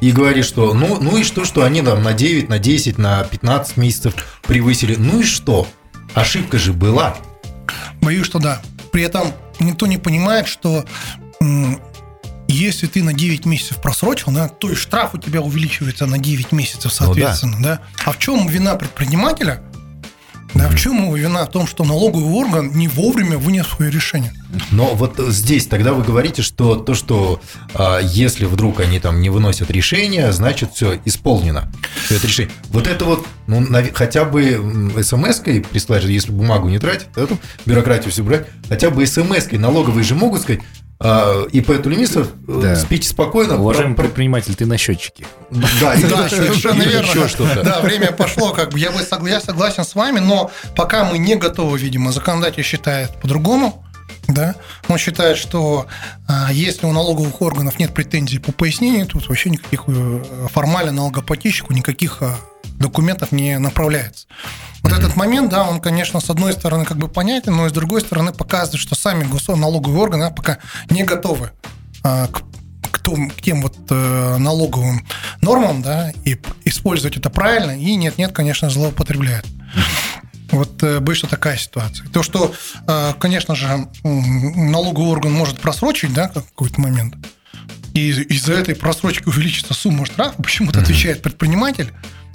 и 0.00 0.10
говорит, 0.10 0.44
что 0.44 0.74
ну, 0.74 0.98
ну 1.00 1.16
и 1.16 1.24
что, 1.24 1.44
что 1.44 1.64
они 1.64 1.82
там 1.82 2.02
на 2.02 2.12
9, 2.12 2.48
на 2.48 2.58
10, 2.58 2.98
на 2.98 3.24
15 3.24 3.76
месяцев 3.76 4.14
превысили. 4.42 4.96
Ну 4.96 5.20
и 5.20 5.24
что? 5.24 5.66
Ошибка 6.14 6.58
же 6.58 6.72
была. 6.72 7.16
Боюсь, 8.00 8.26
что 8.26 8.38
да. 8.38 8.60
При 8.92 9.02
этом 9.02 9.32
никто 9.60 9.86
не 9.86 9.98
понимает, 9.98 10.46
что 10.46 10.84
если 12.54 12.86
ты 12.86 13.02
на 13.02 13.12
9 13.12 13.46
месяцев 13.46 13.80
просрочил, 13.80 14.32
да, 14.32 14.48
то 14.48 14.70
и 14.70 14.74
штраф 14.74 15.14
у 15.14 15.18
тебя 15.18 15.40
увеличивается 15.40 16.06
на 16.06 16.18
9 16.18 16.52
месяцев, 16.52 16.92
соответственно. 16.92 17.56
Ну, 17.56 17.62
да. 17.62 17.76
да. 17.76 18.02
А 18.04 18.12
в 18.12 18.18
чем 18.18 18.46
вина 18.48 18.76
предпринимателя? 18.76 19.62
Да, 20.54 20.68
в 20.68 20.76
чем 20.76 21.02
его 21.02 21.16
вина? 21.16 21.44
В 21.44 21.50
том, 21.50 21.66
что 21.66 21.84
налоговый 21.84 22.32
орган 22.32 22.70
не 22.74 22.86
вовремя 22.86 23.38
вынес 23.38 23.66
свое 23.66 23.90
решение. 23.90 24.32
Но 24.70 24.94
вот 24.94 25.18
здесь 25.18 25.66
тогда 25.66 25.92
вы 25.92 26.04
говорите, 26.04 26.42
что 26.42 26.76
то, 26.76 26.94
что 26.94 27.42
а, 27.74 27.98
если 27.98 28.44
вдруг 28.44 28.78
они 28.78 29.00
там 29.00 29.20
не 29.20 29.30
выносят 29.30 29.70
решение, 29.72 30.32
значит 30.32 30.72
все 30.74 31.00
исполнено. 31.04 31.72
Все 32.04 32.16
это 32.16 32.28
решение. 32.28 32.54
Вот 32.68 32.86
это 32.86 33.04
вот, 33.04 33.26
ну, 33.48 33.60
на, 33.60 33.82
хотя 33.92 34.24
бы 34.24 34.92
смс-кой 35.02 35.62
прислать, 35.62 36.04
если 36.04 36.30
бумагу 36.30 36.68
не 36.68 36.78
тратить, 36.78 37.08
эту 37.16 37.36
бюрократию 37.66 38.12
все 38.12 38.22
брать, 38.22 38.46
хотя 38.68 38.90
бы 38.90 39.04
смс-кой 39.04 39.58
налоговые 39.58 40.04
же 40.04 40.14
могут 40.14 40.42
сказать, 40.42 40.62
и 41.52 41.60
по 41.60 41.74
Тулемисов 41.74 42.28
э, 42.48 42.60
да. 42.62 42.76
спите 42.76 43.08
спокойно. 43.08 43.56
Уважаемый 43.58 43.94
про... 43.94 44.04
предприниматель, 44.04 44.54
ты 44.54 44.64
на 44.64 44.78
счетчике. 44.78 45.26
Да, 45.50 45.94
да, 46.08 46.28
совершенно 46.28 46.82
верно. 46.82 47.62
Да, 47.62 47.80
время 47.80 48.12
пошло, 48.12 48.52
как 48.52 48.70
бы 48.70 48.78
я, 48.78 48.90
я 48.90 49.40
согласен 49.40 49.84
с 49.84 49.94
вами, 49.94 50.20
но 50.20 50.50
пока 50.76 51.04
мы 51.04 51.18
не 51.18 51.34
готовы, 51.34 51.78
видимо, 51.78 52.12
законодатель 52.12 52.62
считает 52.62 53.10
по-другому. 53.20 53.84
Да? 54.28 54.54
Он 54.88 54.96
считает, 54.96 55.36
что 55.36 55.86
а, 56.26 56.50
если 56.52 56.86
у 56.86 56.92
налоговых 56.92 57.42
органов 57.42 57.78
нет 57.78 57.92
претензий 57.92 58.38
по 58.38 58.52
пояснению, 58.52 59.06
тут 59.06 59.28
вообще 59.28 59.50
никаких 59.50 59.84
э, 59.86 60.22
формально 60.50 60.92
налогоплательщику 60.92 61.74
никаких 61.74 62.22
а, 62.22 62.34
документов 62.78 63.32
не 63.32 63.58
направляется. 63.58 64.26
Вот 64.82 64.92
mm-hmm. 64.92 64.98
этот 64.98 65.16
момент, 65.16 65.50
да, 65.50 65.68
он, 65.68 65.80
конечно, 65.80 66.20
с 66.20 66.28
одной 66.30 66.52
стороны 66.52 66.84
как 66.84 66.98
бы 66.98 67.08
понятен, 67.08 67.56
но 67.56 67.68
с 67.68 67.72
другой 67.72 68.00
стороны 68.00 68.32
показывает, 68.32 68.80
что 68.80 68.94
сами 68.94 69.24
налоговые 69.56 70.00
органы 70.00 70.30
пока 70.30 70.58
не 70.90 71.04
готовы 71.04 71.52
а, 72.02 72.28
к 72.28 72.42
к, 72.94 72.98
том, 73.00 73.30
к 73.30 73.42
тем 73.42 73.62
вот 73.62 73.76
э, 73.90 74.36
налоговым 74.38 75.04
нормам, 75.40 75.82
да, 75.82 76.12
и 76.24 76.38
использовать 76.64 77.16
это 77.16 77.28
правильно, 77.28 77.76
и 77.76 77.96
нет-нет, 77.96 78.32
конечно, 78.32 78.70
злоупотребляют. 78.70 79.46
Вот 80.50 80.80
э, 80.82 81.14
что 81.14 81.26
такая 81.26 81.56
ситуация. 81.56 82.06
То, 82.08 82.22
что, 82.22 82.54
э, 82.86 83.12
конечно 83.18 83.56
же, 83.56 83.88
налоговый 84.04 85.08
орган 85.08 85.32
может 85.32 85.58
просрочить, 85.58 86.14
да, 86.14 86.28
какой-то 86.28 86.80
момент, 86.80 87.16
и 87.94 88.10
из-за 88.10 88.54
этой 88.54 88.74
просрочки 88.74 89.28
увеличится 89.28 89.74
сумма 89.74 90.06
штрафа, 90.06 90.40
почему-то 90.42 90.80
отвечает 90.80 91.22
предприниматель, 91.22 91.92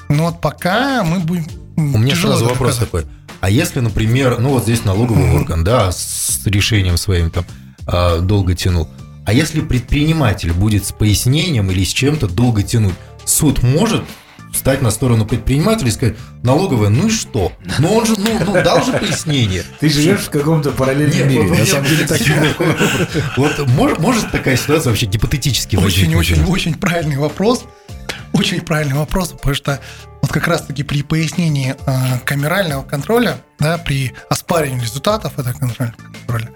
но 0.09 0.25
вот 0.25 0.41
пока 0.41 1.03
мы 1.03 1.19
будем 1.19 1.45
у 1.77 1.97
меня 1.97 2.15
сразу 2.15 2.45
вопрос 2.45 2.77
такой. 2.77 3.05
А 3.39 3.49
если, 3.49 3.79
например, 3.79 4.37
ну 4.39 4.49
вот 4.49 4.63
здесь 4.63 4.83
налоговый 4.83 5.31
орган, 5.33 5.63
да, 5.63 5.91
с 5.93 6.41
решением 6.45 6.97
своим 6.97 7.31
там 7.31 7.45
а, 7.87 8.19
долго 8.19 8.53
тянул. 8.53 8.89
А 9.25 9.31
если 9.31 9.61
предприниматель 9.61 10.51
будет 10.51 10.85
с 10.85 10.91
пояснением 10.91 11.71
или 11.71 11.83
с 11.85 11.93
чем-то 11.93 12.27
долго 12.27 12.63
тянуть, 12.63 12.95
суд 13.23 13.63
может 13.63 14.03
встать 14.51 14.81
на 14.81 14.89
сторону 14.91 15.25
предпринимателя 15.25 15.87
и 15.87 15.91
сказать, 15.91 16.15
налоговая, 16.43 16.89
ну 16.89 17.07
и 17.07 17.09
что? 17.11 17.53
Ну 17.77 17.93
он 17.93 18.05
же, 18.07 18.15
ну, 18.17 18.39
ну 18.45 18.53
дал 18.63 18.83
же 18.83 18.91
пояснение. 18.93 19.63
Ты 19.79 19.87
живешь 19.89 20.21
в 20.21 20.29
каком-то 20.31 20.71
параллельном 20.71 21.17
Нет, 21.17 21.27
мире. 21.29 21.43
вот 21.47 21.59
На 21.59 21.65
самом 21.65 21.85
деле 21.87 22.07
так. 22.07 22.19
Вот 23.37 23.57
мож- 23.69 24.01
может 24.01 24.31
такая 24.31 24.57
ситуация 24.57 24.89
вообще 24.89 25.05
гипотетически 25.05 25.75
Очень, 25.75 25.85
возникнуть? 25.85 26.17
очень, 26.31 26.43
очень 26.45 26.73
правильный 26.73 27.17
вопрос. 27.17 27.63
Очень 28.33 28.61
правильный 28.61 28.95
вопрос, 28.95 29.29
потому 29.31 29.55
что 29.55 29.79
вот 30.21 30.31
как 30.31 30.47
раз-таки 30.47 30.83
при 30.83 31.03
пояснении 31.03 31.75
э, 31.85 32.19
камерального 32.25 32.83
контроля, 32.83 33.41
да, 33.59 33.77
при 33.77 34.13
оспаривании 34.29 34.81
результатов 34.81 35.39
этого 35.39 35.53
камерального 35.53 35.93
контроля, 35.93 36.49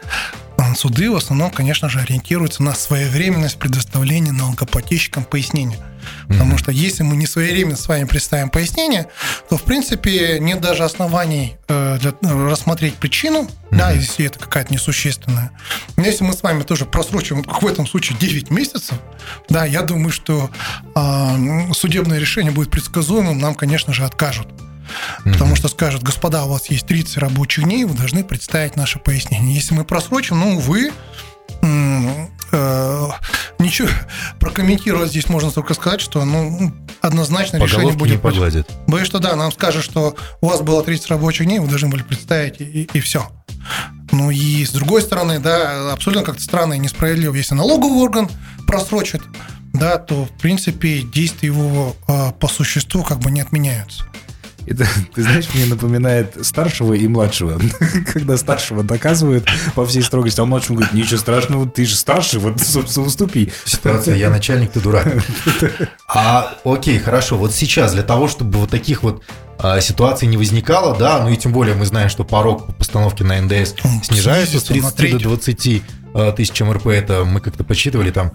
э, 0.58 0.75
суды 0.75 1.12
в 1.12 1.15
основном, 1.15 1.51
конечно 1.51 1.89
же, 1.89 2.00
ориентируются 2.00 2.63
на 2.63 2.74
своевременность 2.74 3.58
предоставления 3.60 4.32
налогоплательщикам 4.32 5.24
пояснения. 5.24 5.77
Потому 6.27 6.57
что 6.57 6.72
если 6.72 7.03
мы 7.03 7.15
не 7.15 7.27
своевременно 7.27 7.75
с 7.75 7.88
вами 7.88 8.05
представим 8.05 8.50
пояснение, 8.50 9.07
то, 9.50 9.57
в 9.57 9.63
принципе, 9.63 10.38
нет 10.39 10.62
даже 10.62 10.83
оснований 10.83 11.55
э, 11.67 11.98
для, 12.00 12.12
э, 12.12 12.50
рассмотреть 12.50 12.95
причину, 12.95 13.50
да, 13.72 13.91
если 13.91 14.25
это 14.25 14.39
какая-то 14.39 14.74
несущественная. 14.74 15.51
Но 15.98 16.03
если 16.03 16.24
мы 16.24 16.33
с 16.33 16.43
вами 16.43 16.63
тоже 16.63 16.86
просрочим, 16.86 17.43
как 17.43 17.62
в 17.62 17.67
этом 17.67 17.88
случае, 17.88 18.17
9 18.17 18.51
месяцев, 18.51 18.98
да, 19.50 19.65
я 19.65 19.81
думаю, 19.81 20.12
что 20.12 20.50
а, 20.95 21.38
судебное 21.74 22.19
решение 22.19 22.51
будет 22.51 22.69
предсказуемым, 22.72 23.39
нам, 23.39 23.55
конечно 23.55 23.93
же, 23.93 24.03
откажут. 24.03 24.48
Потому 25.24 25.55
что 25.55 25.67
скажут, 25.67 26.03
господа, 26.03 26.45
у 26.45 26.50
вас 26.50 26.69
есть 26.69 26.86
30 26.86 27.17
рабочих 27.17 27.63
дней, 27.63 27.86
вы 27.86 27.95
должны 27.95 28.24
представить 28.24 28.75
наше 28.75 29.00
пояснение. 29.00 29.55
Если 29.55 29.74
мы 29.74 29.86
просрочим, 29.86 30.39
ну, 30.39 30.57
увы, 30.57 30.91
м, 31.62 32.29
э, 32.51 33.10
ничего 33.63 33.88
прокомментировать 34.39 35.10
здесь 35.10 35.29
можно 35.29 35.51
только 35.51 35.74
сказать, 35.74 36.01
что 36.01 36.24
ну, 36.25 36.74
однозначно 37.01 37.60
По 37.60 37.63
решение 37.63 37.91
не 37.91 37.98
будет 37.98 38.22
против- 38.22 38.22
погладят. 38.22 38.72
Боюсь, 38.88 39.08
что 39.08 39.20
да, 39.20 39.36
нам 39.36 39.51
скажут, 39.51 39.84
что 39.84 40.15
у 40.41 40.48
вас 40.48 40.62
было 40.62 40.84
30 40.84 41.08
рабочих 41.10 41.48
дней, 41.48 41.60
вы 41.60 41.67
должны 41.67 41.89
были 41.89 42.03
представить, 42.03 42.60
и, 42.60 43.00
все. 43.00 43.27
Ну 44.12 44.29
и 44.29 44.65
с 44.65 44.72
другой 44.72 45.01
стороны, 45.01 45.39
да, 45.39 45.91
абсолютно 45.93 46.24
как-то 46.24 46.43
странно 46.43 46.74
и 46.74 46.79
несправедливо. 46.79 47.34
Если 47.34 47.55
налоговый 47.55 48.01
орган 48.03 48.29
просрочит, 48.67 49.22
да, 49.74 49.98
то, 49.98 50.25
в 50.25 50.32
принципе, 50.39 51.01
действия 51.01 51.48
его 51.48 51.96
э, 52.08 52.32
по 52.39 52.48
существу 52.48 53.03
как 53.03 53.20
бы 53.20 53.32
не 53.32 53.41
отменяются. 53.41 54.05
Это, 54.65 54.88
ты 55.13 55.24
знаешь, 55.24 55.48
мне 55.53 55.65
напоминает 55.65 56.46
старшего 56.46 56.93
и 56.93 57.08
младшего. 57.08 57.60
Когда 58.13 58.38
старшего 58.38 58.84
доказывают 58.84 59.48
по 59.75 59.86
всей 59.86 60.03
строгости, 60.03 60.39
а 60.39 60.46
младшему 60.46 60.77
говорит, 60.77 60.93
ничего 60.93 61.17
страшного, 61.17 61.67
ты 61.70 61.86
же 61.86 61.96
старший, 61.96 62.39
вот, 62.39 62.60
собственно, 62.62 63.05
уступи. 63.05 63.51
Ситуация, 63.65 64.15
я 64.15 64.29
начальник, 64.29 64.72
ты 64.72 64.79
дурак. 64.79 65.08
А, 66.08 66.55
окей, 66.63 67.00
хорошо. 67.00 67.38
Вот 67.38 67.53
сейчас 67.53 67.93
для 67.93 68.03
того, 68.03 68.27
чтобы 68.27 68.60
вот 68.60 68.70
таких 68.70 69.03
вот 69.03 69.24
а, 69.58 69.82
ситуаций 69.82 70.27
не 70.27 70.38
возникало, 70.38 70.98
да, 70.98 71.24
ну 71.24 71.29
и 71.29 71.38
тем 71.38 71.51
более 71.51 71.75
мы 71.75 71.86
знаем, 71.86 72.10
что 72.10 72.24
порог 72.24 72.67
по 72.67 72.74
постановке 72.74 73.24
на 73.24 73.41
НДС 73.41 73.74
снижается 74.03 74.60
с 74.60 74.65
снизится 74.65 74.74
на 74.74 74.91
30 74.91 75.12
до 75.12 75.20
треть. 75.20 75.24
20 75.24 75.84
а, 76.13 76.32
тысяч 76.32 76.62
МРП. 76.62 76.88
Это 76.88 77.24
мы 77.25 77.41
как-то 77.41 77.63
подсчитывали 77.63 78.12
там 78.12 78.32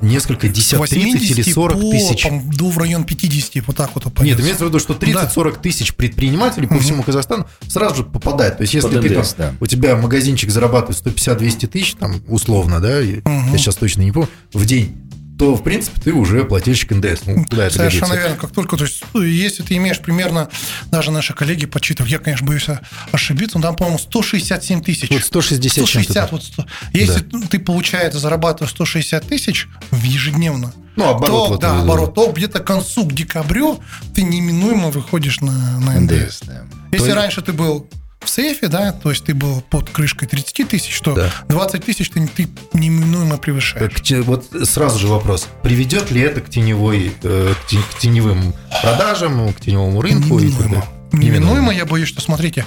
несколько 0.00 0.48
С 0.48 0.52
десят, 0.52 0.80
30 0.80 0.96
или 0.98 1.42
80 1.42 1.54
40 1.54 1.80
по, 1.80 1.90
тысяч. 1.90 2.22
по-моему, 2.22 2.52
до 2.52 2.70
в 2.70 2.78
район 2.78 3.04
50, 3.04 3.66
вот 3.66 3.76
так 3.76 3.90
вот 3.94 4.04
Нет, 4.04 4.12
опадется. 4.14 4.42
имеется 4.42 4.64
в 4.64 4.68
виду, 4.68 4.78
что 4.78 4.94
30-40 4.94 5.60
тысяч 5.60 5.94
предпринимателей 5.94 6.66
по 6.66 6.78
всему 6.78 7.02
Казахстану 7.02 7.46
сразу 7.68 7.96
же 7.96 8.04
попадает. 8.04 8.58
То 8.58 8.62
есть, 8.62 8.74
если 8.74 8.88
Под 8.94 9.02
ты, 9.02 9.14
там, 9.14 9.24
да. 9.38 9.52
у 9.60 9.66
тебя 9.66 9.96
магазинчик 9.96 10.50
зарабатывает 10.50 11.04
150-200 11.04 11.66
тысяч, 11.68 11.94
там, 11.94 12.16
условно, 12.28 12.80
да, 12.80 13.00
Мгм. 13.00 13.52
я 13.52 13.58
сейчас 13.58 13.76
точно 13.76 14.02
не 14.02 14.12
помню, 14.12 14.28
в 14.52 14.64
день, 14.66 14.96
то, 15.38 15.54
в 15.54 15.62
принципе, 15.62 16.00
ты 16.00 16.12
уже 16.12 16.44
плательщик 16.44 16.92
НДС. 16.92 17.22
Ну, 17.26 17.44
куда 17.44 17.66
это 17.66 17.76
Совершенно 17.76 18.08
годится? 18.08 18.28
верно. 18.28 18.36
Как 18.40 18.52
только, 18.52 18.76
то 18.76 18.84
есть, 18.84 19.04
ну, 19.12 19.20
если 19.22 19.62
ты 19.62 19.76
имеешь 19.76 20.00
примерно, 20.00 20.48
даже 20.90 21.10
наши 21.10 21.34
коллеги 21.34 21.66
подсчитывают, 21.66 22.10
я, 22.10 22.18
конечно, 22.18 22.46
боюсь 22.46 22.66
ошибиться, 23.12 23.58
но 23.58 23.62
там, 23.64 23.76
по-моему, 23.76 23.98
167 23.98 24.82
тысяч. 24.82 25.10
Вот 25.10 25.22
160 25.22 25.72
чем-то 25.74 25.86
160, 25.90 26.14
там. 26.14 26.28
вот 26.32 26.42
100. 26.44 26.66
Если 26.92 27.20
ты, 27.50 27.58
получается, 27.58 28.18
зарабатываешь 28.18 28.70
160 28.72 29.26
тысяч 29.26 29.68
в 29.90 30.02
ежедневно, 30.02 30.72
Ну, 30.96 31.04
оборот 31.08 31.26
то, 31.28 31.48
вот, 31.48 31.60
да, 31.60 31.76
э, 31.76 31.80
оборот, 31.82 32.14
то 32.14 32.32
где-то 32.32 32.60
к 32.60 32.66
концу, 32.66 33.04
к 33.06 33.12
декабрю 33.12 33.80
ты 34.14 34.22
неминуемо 34.22 34.88
выходишь 34.90 35.40
на, 35.40 35.78
на 35.80 36.00
НДС. 36.00 36.12
НДС, 36.14 36.40
да. 36.46 36.62
Если 36.92 37.06
есть- 37.08 37.16
раньше 37.16 37.42
ты 37.42 37.52
был 37.52 37.90
в 38.26 38.30
сейфе, 38.30 38.68
да, 38.68 38.92
то 38.92 39.10
есть 39.10 39.24
ты 39.24 39.34
был 39.34 39.62
под 39.62 39.88
крышкой 39.90 40.28
30 40.28 40.64
тысяч, 40.64 41.00
то 41.00 41.14
Да. 41.14 41.30
20 41.48 41.84
тысяч 41.84 42.10
ты, 42.10 42.26
ты 42.26 42.48
неминуемо 42.74 43.38
превышаешь. 43.38 43.92
К 43.92 44.22
вот 44.24 44.46
сразу 44.64 44.98
же 44.98 45.06
вопрос. 45.06 45.48
Приведет 45.62 46.10
ли 46.10 46.20
это 46.20 46.40
к 46.40 46.50
теневой, 46.50 47.12
э, 47.22 47.54
к 47.54 47.66
те- 47.68 47.78
к 47.78 47.98
теневым 47.98 48.52
продажам, 48.82 49.52
к 49.52 49.60
теневому 49.60 50.00
рынку? 50.02 50.38
Неминуемо. 50.38 50.84
Неминуемо, 51.12 51.72
я 51.72 51.86
боюсь, 51.86 52.08
что, 52.08 52.20
смотрите, 52.20 52.66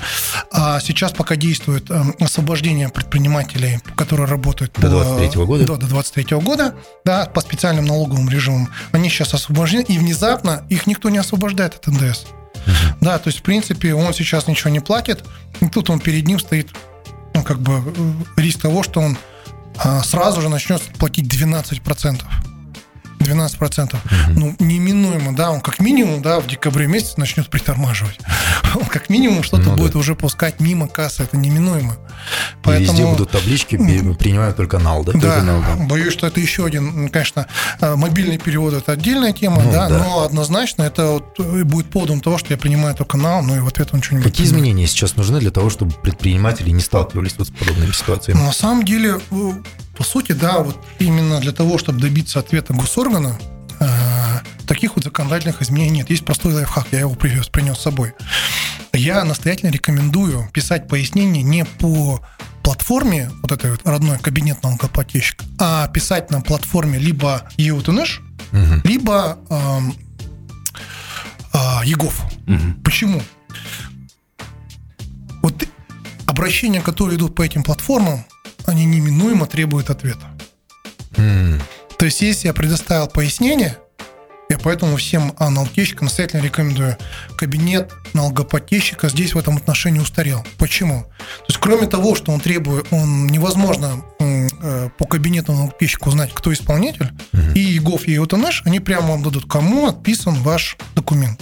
а, 0.51 0.79
сейчас 0.79 1.12
пока 1.12 1.36
действует 1.36 1.91
эм, 1.91 2.15
освобождение 2.19 2.89
предпринимателей, 2.89 3.79
которые 3.95 4.27
работают 4.27 4.73
До 4.77 4.81
по- 4.81 4.88
23-го 4.88 5.45
года? 5.45 5.65
Да, 5.65 5.75
до 5.75 5.88
23 5.88 6.39
года, 6.39 6.73
да, 7.05 7.25
по 7.25 7.41
специальным 7.41 7.86
налоговым 7.86 8.29
режимам. 8.29 8.69
Они 8.91 9.10
сейчас 9.10 9.33
освобождены, 9.33 9.81
и 9.88 9.97
внезапно 9.99 10.63
их 10.69 10.88
никто 10.88 11.10
не 11.10 11.17
освобождает 11.19 11.75
от 11.75 11.88
НДС. 11.88 12.25
Да, 13.01 13.17
то 13.17 13.29
есть, 13.29 13.39
в 13.39 13.43
принципе, 13.43 13.93
он 13.93 14.13
сейчас 14.13 14.47
ничего 14.47 14.69
не 14.69 14.79
платит, 14.79 15.23
и 15.62 15.67
тут 15.67 15.89
он 15.89 15.99
перед 15.99 16.27
ним 16.27 16.39
стоит, 16.39 16.69
ну, 17.33 17.43
как 17.43 17.59
бы, 17.59 17.81
э, 17.85 18.41
риск 18.41 18.62
того, 18.62 18.83
что 18.83 18.99
он 18.99 19.17
а, 19.77 20.03
сразу 20.03 20.41
же 20.41 20.49
начнет 20.49 20.81
платить 20.97 21.25
12%. 21.25 22.21
12%. 23.29 23.95
Ну, 24.35 24.55
неминуемо, 24.59 25.35
да, 25.35 25.51
он 25.51 25.61
как 25.61 25.79
минимум, 25.79 26.21
да, 26.21 26.39
в 26.39 26.47
декабре 26.47 26.87
месяце 26.87 27.13
начнет 27.17 27.49
притормаживать. 27.49 28.19
Он 28.75 28.85
как 28.85 29.09
минимум 29.09 29.41
что-то 29.41 29.63
Ну 29.63 29.69
да. 29.71 29.77
будет 29.77 29.95
уже 29.95 30.13
пускать 30.15 30.59
мимо 30.59 30.87
кассы, 30.87 31.23
это 31.23 31.35
неминуемо. 31.37 31.97
И 32.67 32.69
Везде 32.69 33.03
будут 33.05 33.31
таблички, 33.31 33.77
принимают 33.77 34.57
только 34.57 34.77
нал, 34.77 35.03
да? 35.03 35.13
Да, 35.13 35.41
нал, 35.41 35.61
да. 35.61 35.85
боюсь, 35.85 36.13
что 36.13 36.27
это 36.27 36.39
еще 36.39 36.65
один, 36.65 37.03
ну, 37.03 37.09
конечно, 37.09 37.47
э, 37.81 37.95
мобильный 37.95 38.37
перевод 38.37 38.73
это 38.75 38.91
отдельная 38.91 39.33
тема, 39.33 39.63
Ну, 39.63 39.71
да, 39.71 39.89
да. 39.89 39.97
но 39.97 40.23
однозначно 40.23 40.83
это 40.83 41.07
вот 41.07 41.39
э, 41.39 41.63
будет 41.63 41.89
поводом 41.89 42.21
того, 42.21 42.37
что 42.37 42.53
я 42.53 42.57
принимаю 42.57 42.93
только 42.93 43.17
нал, 43.17 43.41
ну 43.41 43.55
и 43.55 43.59
в 43.59 43.67
ответ 43.67 43.89
он 43.93 44.03
что-нибудь. 44.03 44.25
Какие 44.31 44.45
изменения 44.45 44.85
сейчас 44.85 45.15
нужны 45.15 45.39
для 45.39 45.51
того, 45.51 45.69
чтобы 45.71 45.93
предприниматели 45.93 46.69
не 46.69 46.81
сталкивались 46.81 47.35
вот 47.39 47.47
с 47.47 47.51
подобными 47.51 47.91
ситуациями? 47.91 48.37
Но 48.37 48.45
на 48.47 48.53
самом 48.53 48.83
деле, 48.85 49.19
э, 49.31 49.51
по 49.99 50.05
сути, 50.05 50.31
да, 50.31 50.59
вот 50.59 50.81
именно 50.99 51.41
для 51.41 51.51
того, 51.51 51.77
чтобы 51.77 51.99
добиться 51.99 52.39
ответа 52.39 52.71
госоргана, 52.73 53.38
э, 53.81 53.85
таких 54.65 54.95
вот 54.95 55.03
законодательных 55.03 55.62
изменений 55.62 55.97
нет. 55.97 56.09
Есть 56.09 56.23
простой 56.23 56.53
лайфхак, 56.53 56.88
я 56.93 57.01
его 57.01 57.15
привез, 57.15 57.49
принес 57.49 57.77
с 57.77 57.81
собой. 57.81 58.13
Я 58.93 59.25
настоятельно 59.25 59.71
рекомендую 59.71 60.49
писать 60.53 60.88
пояснение 60.88 61.43
не 61.43 61.65
по 61.65 62.21
платформе, 62.63 63.29
вот 63.41 63.51
этой 63.51 63.71
вот 63.71 63.81
родной 63.85 64.17
кабинет 64.19 64.63
налогоплательщика, 64.63 65.43
а 65.59 65.89
писать 65.89 66.31
на 66.31 66.39
платформе 66.39 66.97
либо 66.97 67.49
EUTNH, 67.57 68.21
Мгм. 68.53 68.81
либо 68.85 69.38
эм, 69.49 69.95
а, 71.51 71.81
ЕГОВ. 71.83 72.21
Мгм. 72.45 72.81
Почему? 72.85 73.21
Вот 75.41 75.55
обращения, 76.25 76.79
которые 76.79 77.17
идут 77.17 77.35
по 77.35 77.41
этим 77.41 77.63
платформам, 77.63 78.23
они 78.69 78.86
неминуемо 78.86 79.45
требуют 79.45 79.89
ответа. 79.89 80.27
М, 81.17 81.62
То 81.97 82.05
есть, 82.05 82.21
если 82.21 82.47
я 82.47 82.53
предоставил 82.53 83.08
пояснение, 83.08 83.77
я 84.49 84.58
поэтому 84.58 84.97
всем 84.97 85.34
а, 85.38 85.49
налогоплательщикам 85.49 86.05
настоятельно 86.05 86.41
рекомендую. 86.41 86.97
Кабинет 87.38 87.91
налогоплательщика 88.13 89.10
здесь 89.10 89.36
в 89.36 89.38
этом 89.38 89.58
отношении 89.58 89.99
устарел. 89.99 90.43
Почему? 90.58 91.03
То 91.03 91.45
есть, 91.49 91.60
кроме 91.60 91.88
того, 91.88 92.15
что 92.15 92.32
он 92.32 92.39
требует, 92.39 92.88
он 92.91 93.27
невозможно 93.27 94.03
э, 94.19 94.89
по 94.97 95.05
кабинету 95.05 95.51
налогоплательщика 95.53 96.08
узнать, 96.08 96.34
кто 96.34 96.51
исполнитель, 96.51 97.12
и 97.53 97.60
ЕГОВ, 97.60 98.08
и 98.08 98.17
ОТНШ, 98.17 98.63
они 98.65 98.79
прямо 98.79 99.10
вам 99.10 99.23
дадут, 99.23 99.47
кому 99.47 99.88
отписан 99.88 100.34
ваш 100.41 100.77
документ. 100.95 101.39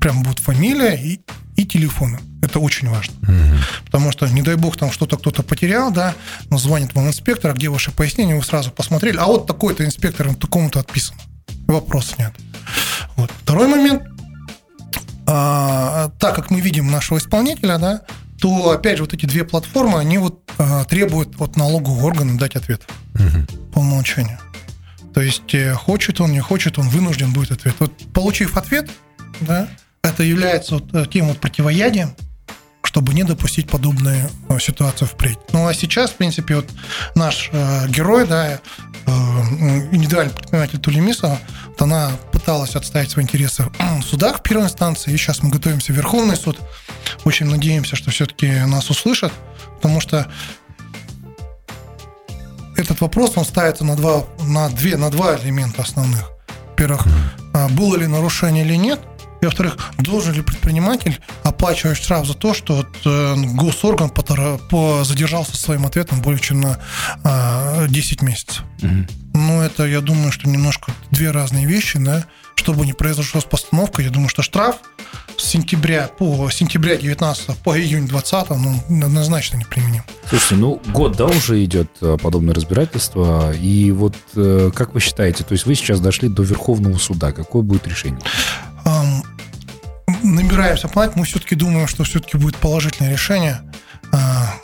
Прям 0.00 0.22
будет 0.24 0.40
фамилия 0.40 0.94
и, 0.96 1.20
и 1.58 1.66
телефон. 1.66 2.16
Это 2.40 2.60
очень 2.60 2.88
важно. 2.88 3.14
мгм. 3.22 3.58
Потому 3.84 4.12
что, 4.12 4.28
не 4.28 4.42
дай 4.42 4.54
бог, 4.54 4.76
там 4.76 4.92
что-то 4.92 5.16
кто-то 5.16 5.42
потерял, 5.42 5.90
да, 5.90 6.14
но 6.50 6.58
звонит 6.58 6.94
вам 6.94 7.08
инспектор, 7.08 7.50
а 7.50 7.54
где 7.54 7.68
ваши 7.68 7.90
пояснения, 7.90 8.36
вы 8.36 8.44
сразу 8.44 8.70
посмотрели, 8.70 9.16
а 9.16 9.26
вот 9.26 9.46
такой-то 9.48 9.84
инспектор, 9.84 10.32
такому-то 10.36 10.78
отписан. 10.78 11.16
Вопросов 11.66 12.18
нет. 12.18 12.32
Вот. 13.16 13.30
Второй 13.42 13.66
момент. 13.66 14.02
А, 15.26 16.10
так 16.18 16.36
как 16.36 16.50
мы 16.50 16.60
видим 16.60 16.90
нашего 16.90 17.18
исполнителя, 17.18 17.78
да, 17.78 18.02
то, 18.40 18.70
опять 18.70 18.98
же, 18.98 19.02
вот 19.02 19.12
эти 19.14 19.26
две 19.26 19.44
платформы, 19.44 19.98
они 19.98 20.18
вот 20.18 20.40
а, 20.58 20.84
требуют 20.84 21.40
от 21.40 21.56
налогового 21.56 22.06
органа 22.06 22.38
дать 22.38 22.54
ответ 22.56 22.82
Мгм. 23.14 23.46
по 23.72 23.80
умолчанию. 23.80 24.38
То 25.12 25.20
есть, 25.20 25.52
э, 25.54 25.74
хочет 25.74 26.20
он, 26.20 26.30
не 26.32 26.40
хочет, 26.40 26.78
он 26.78 26.88
вынужден 26.88 27.32
будет 27.32 27.50
ответ. 27.50 27.74
Вот 27.80 27.92
получив 28.14 28.56
ответ, 28.56 28.88
да, 29.40 29.66
это 30.08 30.22
является 30.22 30.74
вот 30.74 30.94
э, 30.94 31.06
тем 31.10 31.28
вот 31.28 31.38
противоядием, 31.38 32.14
чтобы 32.82 33.14
не 33.14 33.22
допустить 33.22 33.68
подобные 33.68 34.28
э, 34.48 34.58
ситуации 34.58 35.04
впредь. 35.04 35.38
Ну 35.52 35.66
а 35.66 35.74
сейчас, 35.74 36.10
в 36.10 36.14
принципе, 36.14 36.56
вот 36.56 36.66
наш 37.14 37.50
э, 37.52 37.88
герой, 37.88 38.26
да, 38.26 38.52
э, 38.52 38.58
индивидуальный 39.92 40.32
предприниматель 40.32 40.78
Тулемисова, 40.78 41.38
вот 41.66 41.82
она 41.82 42.10
пыталась 42.32 42.74
отставить 42.76 43.10
свои 43.10 43.24
интересы 43.24 43.64
в 43.78 44.02
судах 44.02 44.38
в 44.38 44.42
первой 44.42 44.64
инстанции, 44.64 45.12
и 45.12 45.16
сейчас 45.16 45.42
мы 45.42 45.50
готовимся 45.50 45.92
в 45.92 45.96
Верховный 45.96 46.36
суд. 46.36 46.58
Очень 47.24 47.46
надеемся, 47.46 47.94
что 47.96 48.10
все-таки 48.10 48.48
нас 48.66 48.90
услышат, 48.90 49.32
потому 49.76 50.00
что 50.00 50.26
этот 52.78 53.00
вопрос, 53.00 53.32
он 53.36 53.44
ставится 53.44 53.84
на 53.84 53.96
два, 53.96 54.24
на 54.40 54.68
две, 54.70 54.96
на 54.96 55.10
два 55.10 55.36
элемента 55.36 55.82
основных. 55.82 56.30
Во-первых, 56.70 57.06
а, 57.52 57.68
было 57.68 57.96
ли 57.96 58.06
нарушение 58.06 58.64
или 58.64 58.76
нет, 58.76 59.00
и 59.40 59.44
во-вторых, 59.44 59.76
должен 59.98 60.32
ли 60.32 60.42
предприниматель 60.42 61.20
оплачивать 61.44 61.96
штраф 61.98 62.26
за 62.26 62.34
то, 62.34 62.54
что 62.54 62.76
вот, 62.76 62.88
э, 63.04 63.34
госорган 63.54 64.10
потора- 64.10 64.58
по- 64.70 65.04
задержался 65.04 65.56
своим 65.56 65.86
ответом 65.86 66.20
более 66.20 66.40
чем 66.40 66.60
на 66.60 66.78
а, 67.24 67.86
10 67.88 68.22
месяцев. 68.22 68.64
Ну, 69.34 69.60
это, 69.60 69.84
я 69.84 70.00
думаю, 70.00 70.32
что 70.32 70.48
немножко 70.48 70.90
две 71.10 71.30
разные 71.30 71.66
вещи, 71.66 71.98
да. 71.98 72.24
Чтобы 72.56 72.84
не 72.86 72.92
произошло 72.92 73.40
с 73.40 73.44
постановкой, 73.44 74.06
я 74.06 74.10
думаю, 74.10 74.28
что 74.28 74.42
штраф 74.42 74.76
с 75.36 75.44
сентября 75.44 76.08
по 76.18 76.50
сентября 76.50 76.96
19 76.96 77.56
по 77.58 77.78
июнь 77.78 78.08
20 78.08 78.50
ну, 78.50 78.82
однозначно 79.06 79.58
неприменим. 79.58 80.02
Слушайте, 80.28 80.56
ну 80.56 80.82
год, 80.92 81.16
да, 81.16 81.26
уже 81.26 81.64
идет 81.64 81.88
э, 82.00 82.16
подобное 82.20 82.52
разбирательство. 82.54 83.52
И 83.52 83.92
вот 83.92 84.16
э, 84.34 84.72
как 84.74 84.94
вы 84.94 85.00
считаете, 85.00 85.44
то 85.44 85.52
есть 85.52 85.66
вы 85.66 85.76
сейчас 85.76 86.00
дошли 86.00 86.28
до 86.28 86.42
Верховного 86.42 86.98
суда, 86.98 87.30
какое 87.30 87.62
будет 87.62 87.86
решение? 87.86 88.20
Ам, 90.58 90.64
набираемся 90.64 90.88
планет, 90.88 91.14
мы 91.14 91.24
все-таки 91.24 91.54
думаем, 91.54 91.86
что 91.86 92.02
все-таки 92.02 92.36
будет 92.36 92.56
положительное 92.56 93.12
решение. 93.12 93.60
А, 94.12 94.54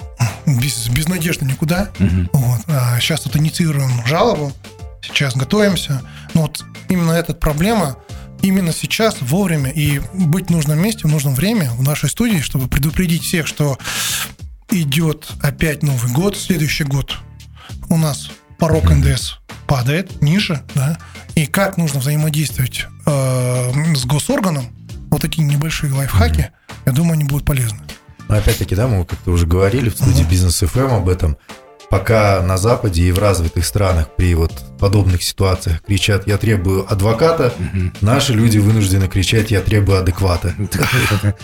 без, 0.45 0.89
без 0.89 1.07
надежды 1.07 1.45
никуда. 1.45 1.91
Вот. 2.33 2.61
А 2.67 2.99
сейчас 2.99 3.21
тут 3.21 3.37
инициируем 3.37 4.05
жалобу, 4.05 4.53
сейчас 5.03 5.37
готовимся. 5.37 6.03
Но 6.35 6.43
вот 6.43 6.65
именно 6.89 7.13
эта 7.13 7.33
проблема 7.33 7.97
именно 8.43 8.73
сейчас, 8.73 9.19
вовремя 9.21 9.71
и 9.71 10.01
быть 10.13 10.49
в 10.49 10.51
нужном 10.51 10.79
месте, 10.81 11.07
в 11.07 11.11
нужном 11.11 11.35
время 11.35 11.71
в 11.71 11.83
нашей 11.83 12.11
студии, 12.11 12.41
чтобы 12.41 12.67
предупредить 12.67 13.23
всех, 13.23 13.47
что 13.47 13.79
идет 14.71 15.29
опять 15.43 15.85
Новый 15.85 16.13
год, 16.13 16.37
следующий 16.37 16.85
год 16.85 17.17
у 17.89 17.97
нас 17.97 18.31
порог 18.59 18.91
НДС 18.91 19.37
падает 19.67 20.21
ниже, 20.21 20.63
да, 20.75 20.99
и 21.37 21.47
как 21.47 21.77
нужно 21.79 22.01
взаимодействовать 22.01 22.87
э, 23.07 23.95
с 23.95 24.05
госорганом, 24.05 24.67
вот 25.15 25.23
такие 25.23 25.47
небольшие 25.47 25.93
лайфхаки, 25.93 26.51
я 26.85 26.93
думаю, 26.93 27.13
они 27.13 27.25
будут 27.25 27.47
полезны. 27.47 27.79
Но 28.29 28.37
опять-таки, 28.37 28.75
да, 28.75 28.89
мы 28.89 29.05
как-то 29.05 29.31
уже 29.31 29.47
говорили 29.47 29.89
в 29.89 29.95
студии 29.95 30.25
Бизнес 30.25 30.63
FM 30.63 30.97
об 30.97 31.09
этом. 31.09 31.37
Пока 31.95 32.43
на 32.43 32.57
Западе 32.57 33.05
и 33.05 33.13
в 33.13 33.21
развитых 33.21 33.65
странах 33.65 34.09
при 34.17 34.35
вот 34.35 34.51
подобных 34.81 35.23
ситуациях 35.23 35.81
кричат 35.81 36.27
«я 36.27 36.39
требую 36.39 36.93
адвоката», 36.93 37.55
наши 38.01 38.33
люди 38.33 38.59
вынуждены 38.59 39.07
кричать 39.07 39.53
«я 39.53 39.61
требую 39.61 40.01
адеквата». 40.01 40.57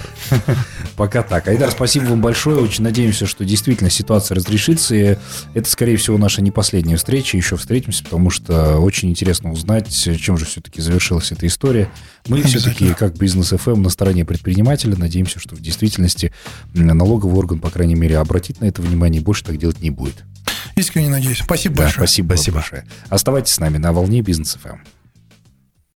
Пока 0.96 1.22
так. 1.22 1.46
Айдар, 1.46 1.70
спасибо 1.70 2.06
вам 2.06 2.20
большое. 2.20 2.56
Очень 2.56 2.82
надеемся, 2.82 3.26
что 3.26 3.44
действительно 3.44 3.90
ситуация 3.90 4.34
разрешится. 4.34 4.96
И 4.96 5.16
это, 5.54 5.70
скорее 5.70 5.96
всего, 5.96 6.18
наша 6.18 6.42
не 6.42 6.50
последняя 6.50 6.96
встреча. 6.96 7.36
Еще 7.36 7.56
встретимся, 7.56 8.02
потому 8.02 8.30
что 8.30 8.78
очень 8.78 9.08
интересно 9.08 9.52
узнать, 9.52 9.88
чем 10.20 10.36
же 10.36 10.46
все-таки 10.46 10.80
завершилась 10.80 11.30
эта 11.30 11.46
история. 11.46 11.88
Мы 12.26 12.42
все-таки, 12.42 12.86
Обязательно. 12.86 12.94
как 12.94 13.16
бизнес 13.16 13.52
FM, 13.52 13.76
на 13.76 13.88
стороне 13.88 14.24
предпринимателя. 14.24 14.96
Надеемся, 14.96 15.38
что 15.38 15.54
в 15.54 15.60
действительности 15.60 16.32
налоговый 16.74 17.38
орган, 17.38 17.60
по 17.60 17.70
крайней 17.70 17.94
мере, 17.94 18.18
обратит 18.18 18.60
на 18.60 18.64
это 18.64 18.82
внимание 18.82 19.22
и 19.22 19.24
больше 19.24 19.44
так 19.44 19.56
делать 19.56 19.80
не 19.80 19.90
будет. 19.90 20.24
Искренне 20.76 21.08
надеюсь. 21.10 21.38
Спасибо 21.38 21.76
Да, 21.76 21.82
большое. 21.84 22.06
спасибо, 22.06 22.34
спасибо 22.34 22.54
большое. 22.56 22.86
Оставайтесь 23.08 23.52
с 23.52 23.60
нами 23.60 23.78
на 23.78 23.92
волне 23.92 24.22
бизнес 24.22 24.56
FM. 24.62 24.78